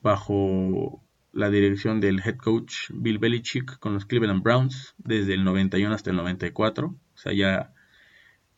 bajo 0.02 1.04
la 1.32 1.50
dirección 1.50 2.00
del 2.00 2.22
head 2.22 2.38
coach 2.38 2.90
Bill 2.94 3.20
Belichick 3.20 3.78
con 3.80 3.94
los 3.94 4.06
Cleveland 4.06 4.42
Browns 4.42 4.96
desde 4.98 5.34
el 5.34 5.44
91 5.44 5.94
hasta 5.94 6.10
el 6.10 6.16
94. 6.16 6.88
O 6.88 7.18
sea, 7.18 7.34
ya, 7.34 7.74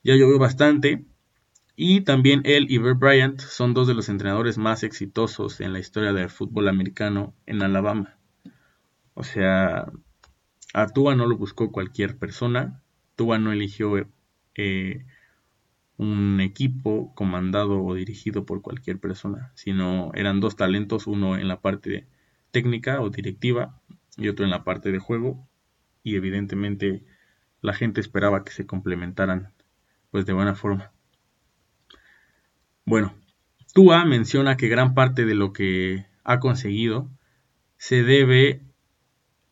ya 0.04 0.16
llovió 0.16 0.40
bastante. 0.40 1.06
Y 1.76 2.02
también 2.02 2.42
él 2.46 2.68
y 2.70 2.78
Bert 2.80 3.00
Bryant 3.00 3.40
son 3.40 3.74
dos 3.74 3.88
de 3.88 3.94
los 3.94 4.10
entrenadores 4.10 4.58
más 4.58 4.84
exitosos 4.84 5.60
en 5.62 5.74
la 5.74 5.80
historia 5.80 6.14
del 6.14 6.30
fútbol 6.30 6.70
americano 6.70 7.36
en 7.46 7.62
Alabama. 7.62 8.18
O 9.14 9.24
sea, 9.24 9.92
a 10.74 10.88
Tua 10.88 11.16
no 11.16 11.26
lo 11.28 11.38
buscó 11.38 11.72
cualquier 11.72 12.18
persona. 12.18 12.82
Tua 13.16 13.40
no 13.40 13.52
eligió 13.52 14.08
eh, 14.56 15.06
un 15.98 16.40
equipo 16.42 17.14
comandado 17.16 17.84
o 17.84 17.96
dirigido 17.96 18.46
por 18.46 18.62
cualquier 18.62 19.00
persona, 19.00 19.52
sino 19.56 20.12
eran 20.14 20.40
dos 20.40 20.56
talentos, 20.56 21.08
uno 21.08 21.38
en 21.38 21.48
la 21.48 21.62
parte 21.62 22.08
técnica 22.52 23.02
o 23.02 23.10
directiva 23.10 23.80
y 24.16 24.30
otro 24.30 24.46
en 24.46 24.52
la 24.52 24.64
parte 24.64 24.92
de 24.92 25.00
juego. 25.00 25.48
Y 26.04 26.16
evidentemente 26.16 27.04
la 27.62 27.74
gente 27.74 28.00
esperaba 28.00 28.44
que 28.44 28.52
se 28.52 28.66
complementaran 28.66 29.54
pues 30.12 30.26
de 30.26 30.34
buena 30.34 30.56
forma. 30.56 30.92
Bueno, 32.86 33.14
Tua 33.74 34.06
menciona 34.06 34.56
que 34.56 34.70
gran 34.70 34.94
parte 34.94 35.26
de 35.26 35.36
lo 35.36 35.52
que 35.52 36.06
ha 36.24 36.40
conseguido 36.40 37.10
se 37.78 38.04
debe 38.04 38.62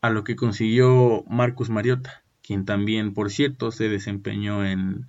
a 0.01 0.09
lo 0.09 0.23
que 0.23 0.35
consiguió 0.35 1.23
Marcus 1.27 1.69
Mariota, 1.69 2.23
quien 2.41 2.65
también, 2.65 3.13
por 3.13 3.31
cierto, 3.31 3.71
se 3.71 3.89
desempeñó 3.89 4.65
en, 4.65 5.07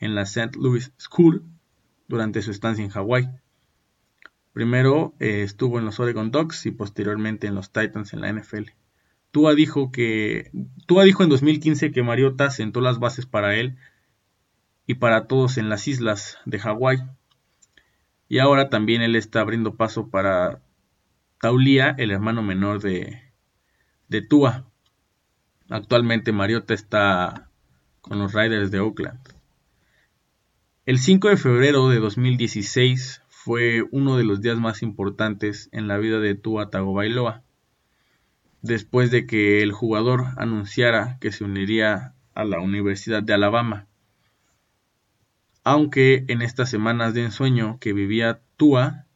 la 0.00 0.22
St. 0.22 0.50
Louis 0.58 0.92
School 0.98 1.44
durante 2.08 2.42
su 2.42 2.50
estancia 2.50 2.84
en 2.84 2.90
Hawái. 2.90 3.28
Primero 4.52 5.14
eh, 5.18 5.42
estuvo 5.42 5.78
en 5.78 5.84
los 5.84 5.98
Oregon 5.98 6.30
Ducks 6.30 6.66
y 6.66 6.70
posteriormente 6.70 7.46
en 7.46 7.54
los 7.54 7.72
Titans 7.72 8.12
en 8.12 8.20
la 8.20 8.32
NFL. 8.32 8.70
Tua 9.30 9.54
dijo 9.54 9.90
que 9.90 10.52
Tua 10.86 11.02
dijo 11.02 11.24
en 11.24 11.28
2015 11.28 11.90
que 11.90 12.02
Mariota 12.04 12.50
sentó 12.50 12.80
las 12.80 13.00
bases 13.00 13.26
para 13.26 13.56
él 13.56 13.76
y 14.86 14.94
para 14.94 15.26
todos 15.26 15.58
en 15.58 15.68
las 15.68 15.88
islas 15.88 16.38
de 16.44 16.60
Hawái. 16.60 16.98
Y 18.28 18.38
ahora 18.38 18.68
también 18.68 19.02
él 19.02 19.16
está 19.16 19.40
abriendo 19.40 19.74
paso 19.74 20.08
para 20.08 20.62
Taulia, 21.40 21.94
el 21.98 22.12
hermano 22.12 22.42
menor 22.42 22.80
de, 22.80 23.22
de 24.08 24.22
Tua. 24.22 24.70
Actualmente 25.68 26.30
Mariota 26.30 26.74
está 26.74 27.50
con 28.02 28.20
los 28.20 28.32
Riders 28.32 28.70
de 28.70 28.80
Oakland. 28.80 29.33
El 30.86 30.98
5 30.98 31.30
de 31.30 31.38
febrero 31.38 31.88
de 31.88 31.98
2016 31.98 33.22
fue 33.30 33.84
uno 33.90 34.18
de 34.18 34.24
los 34.24 34.42
días 34.42 34.58
más 34.58 34.82
importantes 34.82 35.70
en 35.72 35.88
la 35.88 35.96
vida 35.96 36.20
de 36.20 36.34
Tua 36.34 36.68
Tagovailoa, 36.68 37.42
después 38.60 39.10
de 39.10 39.26
que 39.26 39.62
el 39.62 39.72
jugador 39.72 40.26
anunciara 40.36 41.16
que 41.22 41.32
se 41.32 41.42
uniría 41.42 42.12
a 42.34 42.44
la 42.44 42.60
Universidad 42.60 43.22
de 43.22 43.32
Alabama. 43.32 43.86
Aunque 45.62 46.26
en 46.28 46.42
estas 46.42 46.68
semanas 46.68 47.14
de 47.14 47.24
ensueño 47.24 47.78
que 47.80 47.94
vivía 47.94 48.42
Tua, 48.58 49.06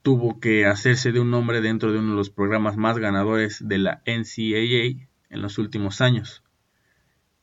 tuvo 0.00 0.40
que 0.40 0.64
hacerse 0.64 1.12
de 1.12 1.20
un 1.20 1.30
nombre 1.30 1.60
dentro 1.60 1.92
de 1.92 1.98
uno 1.98 2.12
de 2.12 2.16
los 2.16 2.30
programas 2.30 2.78
más 2.78 2.96
ganadores 2.96 3.58
de 3.68 3.76
la 3.76 4.02
NCAA 4.06 5.06
en 5.28 5.42
los 5.42 5.58
últimos 5.58 6.00
años. 6.00 6.42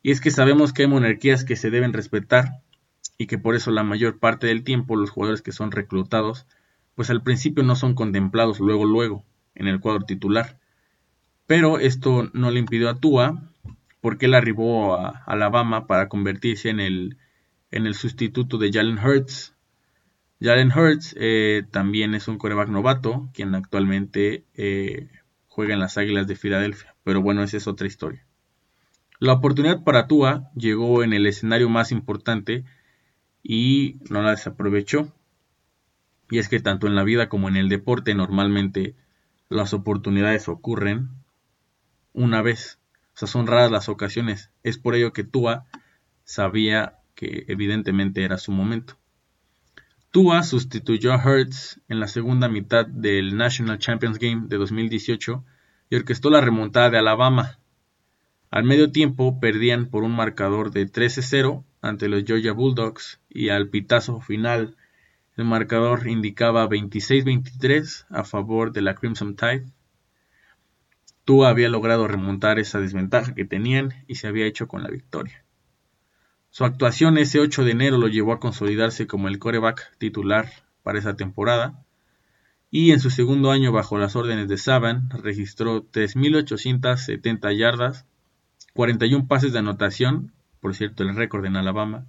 Y 0.02 0.10
es 0.10 0.20
que 0.20 0.30
sabemos 0.30 0.72
que 0.72 0.82
hay 0.82 0.88
monarquías 0.88 1.44
que 1.44 1.56
se 1.56 1.70
deben 1.70 1.92
respetar 1.92 2.62
y 3.16 3.26
que 3.26 3.38
por 3.38 3.54
eso 3.54 3.70
la 3.70 3.82
mayor 3.82 4.18
parte 4.18 4.46
del 4.46 4.64
tiempo 4.64 4.96
los 4.96 5.10
jugadores 5.10 5.42
que 5.42 5.52
son 5.52 5.72
reclutados 5.72 6.46
pues 6.98 7.10
al 7.10 7.22
principio 7.22 7.62
no 7.62 7.76
son 7.76 7.94
contemplados 7.94 8.58
luego 8.58 8.84
luego 8.84 9.24
en 9.54 9.68
el 9.68 9.78
cuadro 9.78 10.04
titular. 10.04 10.58
Pero 11.46 11.78
esto 11.78 12.28
no 12.32 12.50
le 12.50 12.58
impidió 12.58 12.90
a 12.90 12.98
Tua, 12.98 13.40
porque 14.00 14.26
él 14.26 14.34
arribó 14.34 14.96
a 14.96 15.22
Alabama 15.24 15.86
para 15.86 16.08
convertirse 16.08 16.70
en 16.70 16.80
el, 16.80 17.16
en 17.70 17.86
el 17.86 17.94
sustituto 17.94 18.58
de 18.58 18.72
Jalen 18.72 18.98
Hurts. 18.98 19.54
Jalen 20.40 20.72
Hurts 20.72 21.14
eh, 21.20 21.62
también 21.70 22.16
es 22.16 22.26
un 22.26 22.36
coreback 22.36 22.68
novato, 22.68 23.30
quien 23.32 23.54
actualmente 23.54 24.44
eh, 24.54 25.08
juega 25.46 25.74
en 25.74 25.80
las 25.80 25.98
Águilas 25.98 26.26
de 26.26 26.34
Filadelfia. 26.34 26.96
Pero 27.04 27.22
bueno, 27.22 27.44
esa 27.44 27.58
es 27.58 27.68
otra 27.68 27.86
historia. 27.86 28.26
La 29.20 29.32
oportunidad 29.32 29.82
para 29.82 30.06
Tua 30.06 30.50
llegó 30.54 31.02
en 31.02 31.12
el 31.12 31.26
escenario 31.26 31.68
más 31.68 31.90
importante 31.90 32.64
y 33.42 33.96
no 34.10 34.22
la 34.22 34.30
desaprovechó. 34.30 35.12
Y 36.30 36.38
es 36.38 36.48
que 36.48 36.60
tanto 36.60 36.86
en 36.86 36.94
la 36.94 37.02
vida 37.02 37.28
como 37.28 37.48
en 37.48 37.56
el 37.56 37.68
deporte 37.68 38.14
normalmente 38.14 38.94
las 39.48 39.72
oportunidades 39.72 40.48
ocurren 40.48 41.08
una 42.12 42.42
vez. 42.42 42.78
O 43.14 43.18
sea, 43.18 43.28
son 43.28 43.46
raras 43.46 43.72
las 43.72 43.88
ocasiones. 43.88 44.50
Es 44.62 44.78
por 44.78 44.94
ello 44.94 45.12
que 45.12 45.24
Tua 45.24 45.66
sabía 46.24 46.98
que 47.16 47.44
evidentemente 47.48 48.22
era 48.22 48.38
su 48.38 48.52
momento. 48.52 48.98
Tua 50.12 50.44
sustituyó 50.44 51.12
a 51.12 51.22
Hertz 51.22 51.80
en 51.88 51.98
la 51.98 52.06
segunda 52.06 52.48
mitad 52.48 52.86
del 52.86 53.36
National 53.36 53.78
Champions 53.78 54.18
Game 54.18 54.44
de 54.46 54.56
2018 54.56 55.44
y 55.90 55.96
orquestó 55.96 56.30
la 56.30 56.40
remontada 56.40 56.90
de 56.90 56.98
Alabama. 56.98 57.57
Al 58.50 58.64
medio 58.64 58.90
tiempo 58.90 59.40
perdían 59.40 59.86
por 59.86 60.04
un 60.04 60.16
marcador 60.16 60.70
de 60.70 60.90
13-0 60.90 61.64
ante 61.82 62.08
los 62.08 62.24
Georgia 62.24 62.52
Bulldogs 62.52 63.20
y 63.28 63.50
al 63.50 63.68
pitazo 63.68 64.20
final 64.20 64.76
el 65.36 65.44
marcador 65.44 66.08
indicaba 66.08 66.68
26-23 66.68 68.06
a 68.10 68.24
favor 68.24 68.72
de 68.72 68.82
la 68.82 68.94
Crimson 68.94 69.36
Tide. 69.36 69.66
Tua 71.24 71.50
había 71.50 71.68
logrado 71.68 72.08
remontar 72.08 72.58
esa 72.58 72.80
desventaja 72.80 73.34
que 73.34 73.44
tenían 73.44 73.92
y 74.06 74.14
se 74.14 74.26
había 74.26 74.46
hecho 74.46 74.66
con 74.66 74.82
la 74.82 74.88
victoria. 74.88 75.44
Su 76.50 76.64
actuación 76.64 77.18
ese 77.18 77.40
8 77.40 77.64
de 77.64 77.72
enero 77.72 77.98
lo 77.98 78.08
llevó 78.08 78.32
a 78.32 78.40
consolidarse 78.40 79.06
como 79.06 79.28
el 79.28 79.38
coreback 79.38 79.96
titular 79.98 80.50
para 80.82 80.98
esa 80.98 81.14
temporada 81.14 81.84
y 82.70 82.92
en 82.92 83.00
su 83.00 83.10
segundo 83.10 83.50
año 83.50 83.72
bajo 83.72 83.98
las 83.98 84.16
órdenes 84.16 84.48
de 84.48 84.56
Saban 84.56 85.10
registró 85.10 85.84
3.870 85.90 87.56
yardas, 87.56 88.06
41 88.74 89.26
pases 89.26 89.52
de 89.52 89.58
anotación, 89.58 90.32
por 90.60 90.74
cierto 90.74 91.02
el 91.02 91.14
récord 91.14 91.44
en 91.46 91.56
Alabama, 91.56 92.06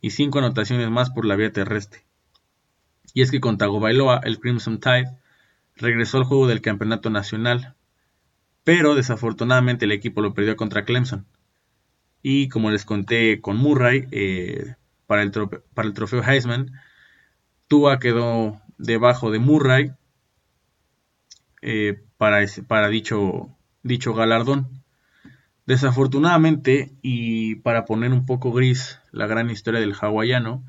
y 0.00 0.10
5 0.10 0.38
anotaciones 0.38 0.90
más 0.90 1.10
por 1.10 1.24
la 1.24 1.36
vía 1.36 1.52
terrestre. 1.52 2.04
Y 3.14 3.22
es 3.22 3.30
que 3.30 3.40
con 3.40 3.58
Tagovailoa, 3.58 4.20
el 4.24 4.38
Crimson 4.38 4.80
Tide 4.80 5.16
regresó 5.76 6.18
al 6.18 6.24
juego 6.24 6.46
del 6.46 6.60
campeonato 6.60 7.10
nacional, 7.10 7.74
pero 8.64 8.94
desafortunadamente 8.94 9.86
el 9.86 9.92
equipo 9.92 10.20
lo 10.20 10.34
perdió 10.34 10.56
contra 10.56 10.84
Clemson. 10.84 11.26
Y 12.22 12.48
como 12.48 12.70
les 12.70 12.84
conté 12.84 13.40
con 13.40 13.56
Murray, 13.56 14.06
eh, 14.10 14.74
para, 15.06 15.22
el 15.22 15.32
para 15.74 15.88
el 15.88 15.94
trofeo 15.94 16.22
Heisman, 16.22 16.72
Tua 17.68 17.98
quedó 17.98 18.60
debajo 18.76 19.30
de 19.30 19.38
Murray 19.38 19.92
eh, 21.62 22.00
para, 22.16 22.88
dicho, 22.88 23.56
dicho 23.82 24.14
galardón. 24.14 24.77
Desafortunadamente, 25.68 26.94
y 27.02 27.56
para 27.56 27.84
poner 27.84 28.14
un 28.14 28.24
poco 28.24 28.52
gris 28.52 29.00
la 29.12 29.26
gran 29.26 29.50
historia 29.50 29.80
del 29.80 29.92
hawaiano, 29.92 30.64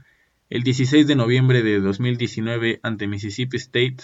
el 0.49 0.63
16 0.63 1.07
de 1.07 1.15
noviembre 1.15 1.63
de 1.63 1.79
2019 1.79 2.81
ante 2.83 3.07
Mississippi 3.07 3.55
State, 3.55 3.99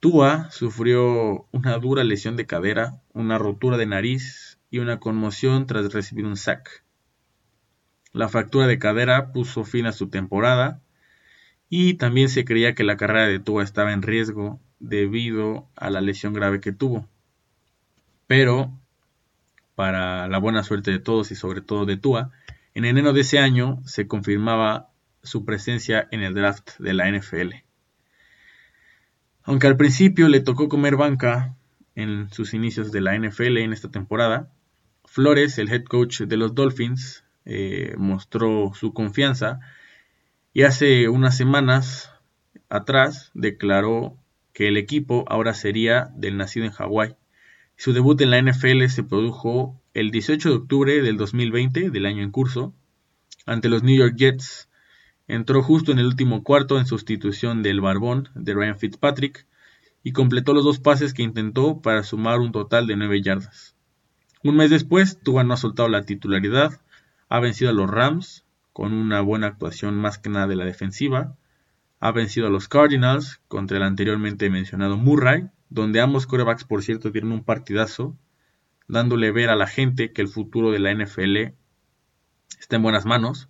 Tua 0.00 0.50
sufrió 0.52 1.46
una 1.52 1.76
dura 1.76 2.02
lesión 2.02 2.36
de 2.36 2.46
cadera, 2.46 3.02
una 3.12 3.36
rotura 3.36 3.76
de 3.76 3.84
nariz 3.84 4.58
y 4.70 4.78
una 4.78 5.00
conmoción 5.00 5.66
tras 5.66 5.92
recibir 5.92 6.24
un 6.24 6.38
sack. 6.38 6.82
La 8.14 8.30
fractura 8.30 8.66
de 8.66 8.78
cadera 8.78 9.32
puso 9.34 9.64
fin 9.64 9.84
a 9.84 9.92
su 9.92 10.08
temporada 10.08 10.80
y 11.68 11.92
también 11.92 12.30
se 12.30 12.46
creía 12.46 12.74
que 12.74 12.84
la 12.84 12.96
carrera 12.96 13.26
de 13.26 13.38
Tua 13.38 13.62
estaba 13.64 13.92
en 13.92 14.00
riesgo 14.00 14.60
debido 14.78 15.68
a 15.76 15.90
la 15.90 16.00
lesión 16.00 16.32
grave 16.32 16.62
que 16.62 16.72
tuvo. 16.72 17.06
Pero, 18.26 18.79
para 19.80 20.28
la 20.28 20.36
buena 20.36 20.62
suerte 20.62 20.90
de 20.90 20.98
todos 20.98 21.30
y 21.32 21.34
sobre 21.34 21.62
todo 21.62 21.86
de 21.86 21.96
Tua, 21.96 22.32
en 22.74 22.84
enero 22.84 23.14
de 23.14 23.22
ese 23.22 23.38
año 23.38 23.80
se 23.86 24.06
confirmaba 24.06 24.90
su 25.22 25.46
presencia 25.46 26.06
en 26.10 26.20
el 26.20 26.34
draft 26.34 26.78
de 26.78 26.92
la 26.92 27.10
NFL. 27.10 27.64
Aunque 29.42 29.68
al 29.68 29.78
principio 29.78 30.28
le 30.28 30.40
tocó 30.40 30.68
comer 30.68 30.96
banca 30.96 31.56
en 31.94 32.28
sus 32.30 32.52
inicios 32.52 32.92
de 32.92 33.00
la 33.00 33.18
NFL 33.18 33.56
en 33.56 33.72
esta 33.72 33.90
temporada, 33.90 34.52
Flores, 35.06 35.56
el 35.56 35.72
head 35.72 35.84
coach 35.84 36.20
de 36.20 36.36
los 36.36 36.54
Dolphins, 36.54 37.24
eh, 37.46 37.94
mostró 37.96 38.72
su 38.74 38.92
confianza 38.92 39.60
y 40.52 40.64
hace 40.64 41.08
unas 41.08 41.38
semanas 41.38 42.12
atrás 42.68 43.30
declaró 43.32 44.18
que 44.52 44.68
el 44.68 44.76
equipo 44.76 45.24
ahora 45.26 45.54
sería 45.54 46.10
del 46.14 46.36
nacido 46.36 46.66
en 46.66 46.72
Hawái. 46.72 47.16
Su 47.80 47.94
debut 47.94 48.20
en 48.20 48.28
la 48.28 48.42
NFL 48.42 48.88
se 48.88 49.04
produjo 49.04 49.80
el 49.94 50.10
18 50.10 50.50
de 50.50 50.54
octubre 50.54 51.00
del 51.00 51.16
2020, 51.16 51.88
del 51.88 52.04
año 52.04 52.22
en 52.22 52.30
curso, 52.30 52.74
ante 53.46 53.70
los 53.70 53.82
New 53.82 53.96
York 53.96 54.16
Jets, 54.18 54.68
Entró 55.26 55.62
justo 55.62 55.90
en 55.90 55.98
el 55.98 56.04
último 56.04 56.44
cuarto 56.44 56.78
en 56.78 56.84
sustitución 56.84 57.62
del 57.62 57.80
barbón 57.80 58.28
de 58.34 58.52
Ryan 58.52 58.76
Fitzpatrick 58.76 59.46
y 60.02 60.12
completó 60.12 60.52
los 60.52 60.62
dos 60.62 60.78
pases 60.78 61.14
que 61.14 61.22
intentó 61.22 61.80
para 61.80 62.02
sumar 62.02 62.40
un 62.40 62.52
total 62.52 62.86
de 62.86 62.96
9 62.96 63.22
yardas. 63.22 63.74
Un 64.44 64.56
mes 64.56 64.68
después, 64.68 65.18
Tua 65.22 65.42
no 65.42 65.54
ha 65.54 65.56
soltado 65.56 65.88
la 65.88 66.02
titularidad, 66.02 66.82
ha 67.30 67.40
vencido 67.40 67.70
a 67.70 67.72
los 67.72 67.88
Rams 67.88 68.44
con 68.74 68.92
una 68.92 69.22
buena 69.22 69.46
actuación 69.46 69.96
más 69.96 70.18
que 70.18 70.28
nada 70.28 70.48
de 70.48 70.56
la 70.56 70.66
defensiva, 70.66 71.34
ha 71.98 72.12
vencido 72.12 72.46
a 72.46 72.50
los 72.50 72.68
Cardinals 72.68 73.40
contra 73.48 73.78
el 73.78 73.84
anteriormente 73.84 74.50
mencionado 74.50 74.98
Murray, 74.98 75.48
donde 75.70 76.00
ambos 76.00 76.26
corebacks 76.26 76.64
por 76.64 76.82
cierto 76.82 77.12
tienen 77.12 77.32
un 77.32 77.44
partidazo, 77.44 78.16
dándole 78.88 79.30
ver 79.30 79.48
a 79.48 79.56
la 79.56 79.66
gente 79.66 80.12
que 80.12 80.20
el 80.20 80.28
futuro 80.28 80.72
de 80.72 80.80
la 80.80 80.92
NFL 80.92 81.54
está 82.58 82.76
en 82.76 82.82
buenas 82.82 83.06
manos. 83.06 83.48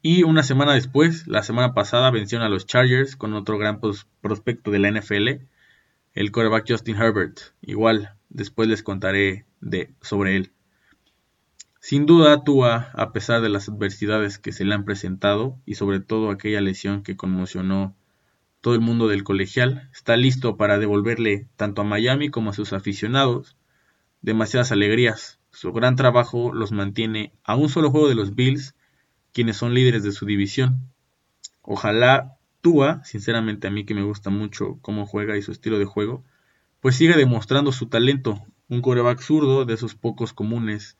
Y 0.00 0.22
una 0.22 0.44
semana 0.44 0.74
después, 0.74 1.26
la 1.26 1.42
semana 1.42 1.74
pasada, 1.74 2.10
vencieron 2.10 2.46
a 2.46 2.48
los 2.50 2.66
Chargers 2.66 3.16
con 3.16 3.34
otro 3.34 3.58
gran 3.58 3.80
prospecto 3.80 4.70
de 4.70 4.78
la 4.78 4.90
NFL, 4.90 5.46
el 6.14 6.32
quarterback 6.32 6.66
Justin 6.68 6.96
Herbert. 6.96 7.40
Igual, 7.60 8.14
después 8.28 8.68
les 8.68 8.84
contaré 8.84 9.46
de, 9.60 9.92
sobre 10.00 10.36
él. 10.36 10.52
Sin 11.80 12.06
duda, 12.06 12.44
Tua, 12.44 12.90
a 12.94 13.12
pesar 13.12 13.42
de 13.42 13.48
las 13.48 13.68
adversidades 13.68 14.38
que 14.38 14.52
se 14.52 14.64
le 14.64 14.74
han 14.74 14.84
presentado 14.84 15.58
y 15.66 15.74
sobre 15.74 16.00
todo 16.00 16.30
aquella 16.30 16.60
lesión 16.60 17.02
que 17.02 17.16
conmocionó 17.16 17.96
todo 18.66 18.74
el 18.74 18.80
mundo 18.80 19.06
del 19.06 19.22
colegial, 19.22 19.88
está 19.92 20.16
listo 20.16 20.56
para 20.56 20.80
devolverle 20.80 21.46
tanto 21.54 21.82
a 21.82 21.84
Miami 21.84 22.30
como 22.30 22.50
a 22.50 22.52
sus 22.52 22.72
aficionados 22.72 23.56
demasiadas 24.22 24.72
alegrías. 24.72 25.38
Su 25.52 25.72
gran 25.72 25.94
trabajo 25.94 26.52
los 26.52 26.72
mantiene 26.72 27.32
a 27.44 27.54
un 27.54 27.68
solo 27.68 27.92
juego 27.92 28.08
de 28.08 28.16
los 28.16 28.34
Bills 28.34 28.74
quienes 29.32 29.56
son 29.56 29.72
líderes 29.72 30.02
de 30.02 30.10
su 30.10 30.26
división. 30.26 30.90
Ojalá 31.62 32.38
Tua, 32.60 33.04
sinceramente 33.04 33.68
a 33.68 33.70
mí 33.70 33.84
que 33.84 33.94
me 33.94 34.02
gusta 34.02 34.30
mucho 34.30 34.80
cómo 34.82 35.06
juega 35.06 35.36
y 35.36 35.42
su 35.42 35.52
estilo 35.52 35.78
de 35.78 35.84
juego, 35.84 36.24
pues 36.80 36.96
siga 36.96 37.16
demostrando 37.16 37.70
su 37.70 37.86
talento, 37.86 38.42
un 38.68 38.82
coreback 38.82 39.20
zurdo 39.20 39.64
de 39.64 39.74
esos 39.74 39.94
pocos 39.94 40.32
comunes 40.32 40.98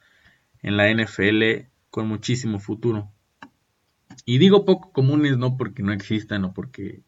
en 0.62 0.76
la 0.76 0.88
NFL 0.88 1.66
con 1.90 2.06
muchísimo 2.06 2.60
futuro. 2.60 3.10
Y 4.24 4.38
digo 4.38 4.64
poco 4.64 4.92
comunes 4.92 5.36
no 5.36 5.56
porque 5.56 5.82
no 5.82 5.92
existan 5.92 6.44
o 6.44 6.54
porque 6.54 7.02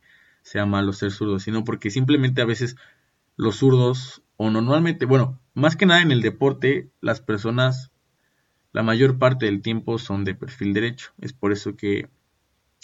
sea 0.49 0.65
malo 0.65 0.95
ser 0.95 1.11
zurdo, 1.11 1.39
sino 1.39 1.63
porque 1.63 1.91
simplemente 1.91 2.41
a 2.41 2.47
veces 2.47 2.77
los 3.37 3.57
zurdos, 3.57 4.23
o 4.37 4.51
normalmente, 4.51 5.05
bueno, 5.05 5.39
más 5.53 5.77
que 5.77 5.85
nada 5.85 6.01
en 6.01 6.11
el 6.11 6.23
deporte, 6.23 6.91
las 7.01 7.21
personas 7.21 7.93
la 8.73 8.83
mayor 8.83 9.19
parte 9.19 9.47
del 9.47 9.61
tiempo 9.61 9.99
son 9.99 10.25
de 10.25 10.35
perfil 10.35 10.73
derecho. 10.73 11.13
Es 11.21 11.33
por 11.33 11.53
eso 11.53 11.77
que 11.77 12.09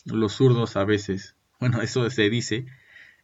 los 0.04 0.34
zurdos 0.34 0.76
a 0.76 0.84
veces, 0.84 1.36
bueno, 1.60 1.80
eso 1.80 2.08
se 2.10 2.28
dice, 2.28 2.66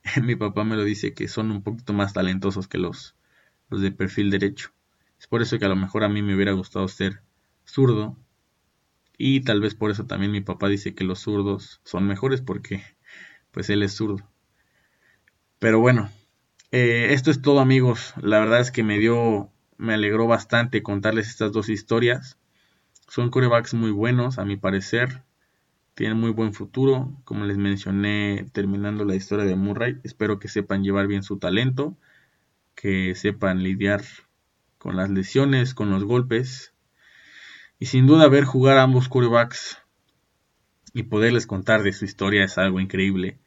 mi 0.22 0.36
papá 0.36 0.64
me 0.64 0.76
lo 0.76 0.84
dice 0.84 1.12
que 1.12 1.28
son 1.28 1.50
un 1.50 1.62
poquito 1.62 1.92
más 1.92 2.14
talentosos 2.14 2.66
que 2.66 2.78
los, 2.78 3.14
los 3.68 3.82
de 3.82 3.92
perfil 3.92 4.30
derecho. 4.30 4.72
Es 5.18 5.26
por 5.26 5.42
eso 5.42 5.58
que 5.58 5.66
a 5.66 5.68
lo 5.68 5.76
mejor 5.76 6.02
a 6.02 6.08
mí 6.08 6.22
me 6.22 6.34
hubiera 6.34 6.52
gustado 6.52 6.88
ser 6.88 7.22
zurdo. 7.66 8.16
Y 9.18 9.42
tal 9.42 9.60
vez 9.60 9.74
por 9.74 9.90
eso 9.90 10.06
también 10.06 10.32
mi 10.32 10.40
papá 10.40 10.68
dice 10.68 10.94
que 10.94 11.04
los 11.04 11.18
zurdos 11.18 11.82
son 11.84 12.06
mejores 12.06 12.40
porque 12.40 12.82
pues 13.50 13.68
él 13.68 13.82
es 13.82 13.92
zurdo. 13.92 14.29
Pero 15.60 15.78
bueno, 15.78 16.10
eh, 16.72 17.08
esto 17.10 17.30
es 17.30 17.42
todo 17.42 17.60
amigos. 17.60 18.14
La 18.22 18.40
verdad 18.40 18.60
es 18.60 18.72
que 18.72 18.82
me 18.82 18.98
dio, 18.98 19.52
me 19.76 19.92
alegró 19.92 20.26
bastante 20.26 20.82
contarles 20.82 21.28
estas 21.28 21.52
dos 21.52 21.68
historias. 21.68 22.38
Son 23.08 23.30
corebacks 23.30 23.74
muy 23.74 23.90
buenos, 23.90 24.38
a 24.38 24.46
mi 24.46 24.56
parecer. 24.56 25.22
tienen 25.94 26.18
muy 26.18 26.30
buen 26.30 26.54
futuro. 26.54 27.12
Como 27.24 27.44
les 27.44 27.58
mencioné 27.58 28.46
terminando 28.52 29.04
la 29.04 29.16
historia 29.16 29.44
de 29.44 29.56
Murray, 29.56 30.00
espero 30.02 30.38
que 30.38 30.48
sepan 30.48 30.82
llevar 30.82 31.06
bien 31.06 31.22
su 31.22 31.38
talento, 31.38 31.98
que 32.74 33.14
sepan 33.14 33.62
lidiar 33.62 34.02
con 34.78 34.96
las 34.96 35.10
lesiones, 35.10 35.74
con 35.74 35.90
los 35.90 36.04
golpes. 36.04 36.72
Y 37.78 37.86
sin 37.86 38.06
duda 38.06 38.28
ver 38.28 38.44
jugar 38.44 38.78
a 38.78 38.84
ambos 38.84 39.10
quarterbacks 39.10 39.78
y 40.94 41.02
poderles 41.04 41.46
contar 41.46 41.82
de 41.82 41.92
su 41.92 42.06
historia 42.06 42.44
es 42.44 42.56
algo 42.56 42.80
increíble. 42.80 43.38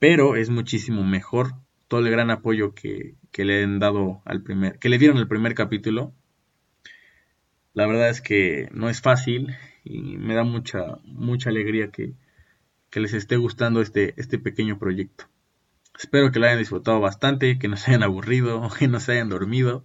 Pero 0.00 0.34
es 0.34 0.50
muchísimo 0.50 1.04
mejor 1.04 1.52
todo 1.86 2.00
el 2.00 2.10
gran 2.10 2.30
apoyo 2.30 2.74
que, 2.74 3.14
que 3.30 3.44
le 3.44 3.62
han 3.62 3.78
dado 3.78 4.22
al 4.24 4.42
primer, 4.42 4.78
que 4.78 4.88
le 4.88 4.98
dieron 4.98 5.18
el 5.18 5.28
primer 5.28 5.54
capítulo. 5.54 6.12
La 7.74 7.86
verdad 7.86 8.08
es 8.08 8.20
que 8.20 8.68
no 8.72 8.88
es 8.88 9.00
fácil 9.02 9.54
y 9.84 10.16
me 10.16 10.34
da 10.34 10.42
mucha, 10.42 10.98
mucha 11.04 11.50
alegría 11.50 11.90
que, 11.90 12.14
que 12.90 13.00
les 13.00 13.12
esté 13.12 13.36
gustando 13.36 13.82
este, 13.82 14.14
este 14.16 14.38
pequeño 14.38 14.78
proyecto. 14.78 15.26
Espero 15.98 16.32
que 16.32 16.38
lo 16.38 16.46
hayan 16.46 16.58
disfrutado 16.58 16.98
bastante, 17.00 17.58
que 17.58 17.68
no 17.68 17.76
se 17.76 17.90
hayan 17.90 18.02
aburrido, 18.02 18.70
que 18.78 18.88
no 18.88 19.00
se 19.00 19.12
hayan 19.12 19.28
dormido. 19.28 19.84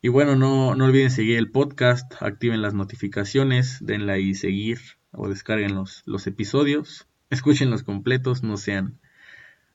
Y 0.00 0.08
bueno, 0.08 0.36
no, 0.36 0.76
no 0.76 0.84
olviden 0.84 1.10
seguir 1.10 1.38
el 1.38 1.50
podcast, 1.50 2.12
activen 2.20 2.62
las 2.62 2.74
notificaciones, 2.74 3.78
denle 3.80 4.12
ahí 4.12 4.34
seguir 4.34 4.78
o 5.10 5.28
descarguen 5.28 5.74
los, 5.74 6.02
los 6.06 6.26
episodios. 6.28 7.08
Escuchen 7.32 7.70
los 7.70 7.82
completos, 7.82 8.44
no 8.44 8.56
sean, 8.56 9.00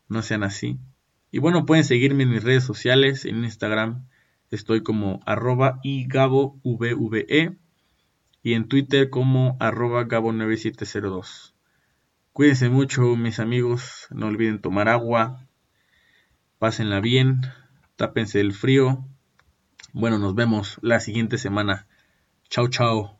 no 0.08 0.22
sean 0.22 0.43
así. 0.43 0.80
Y 1.32 1.39
bueno, 1.39 1.65
pueden 1.65 1.84
seguirme 1.84 2.24
en 2.24 2.30
mis 2.30 2.43
redes 2.43 2.63
sociales, 2.63 3.26
en 3.26 3.43
Instagram 3.43 4.08
estoy 4.50 4.82
como 4.82 5.20
arroba 5.26 5.80
y 5.84 6.08
gabo 6.08 6.58
vve 6.63 7.58
y 8.41 8.54
en 8.54 8.70
Twitter 8.70 9.10
como 9.10 9.58
arroba 9.60 10.06
gabo9702. 10.08 11.54
Cuídense 12.32 12.70
mucho 12.70 13.17
mis 13.17 13.39
amigos, 13.39 14.08
no 14.12 14.28
olviden 14.28 14.62
tomar 14.62 14.88
agua, 14.88 15.46
pásenla 16.60 17.02
bien, 17.02 17.41
tápense 17.98 18.39
el 18.39 18.54
frío 18.54 19.06
bueno, 20.00 20.20
nos 20.20 20.36
vemos 20.36 20.78
la 20.84 21.00
siguiente 21.00 21.39
semana. 21.39 21.88
Chao, 22.50 22.67
chao. 22.67 23.16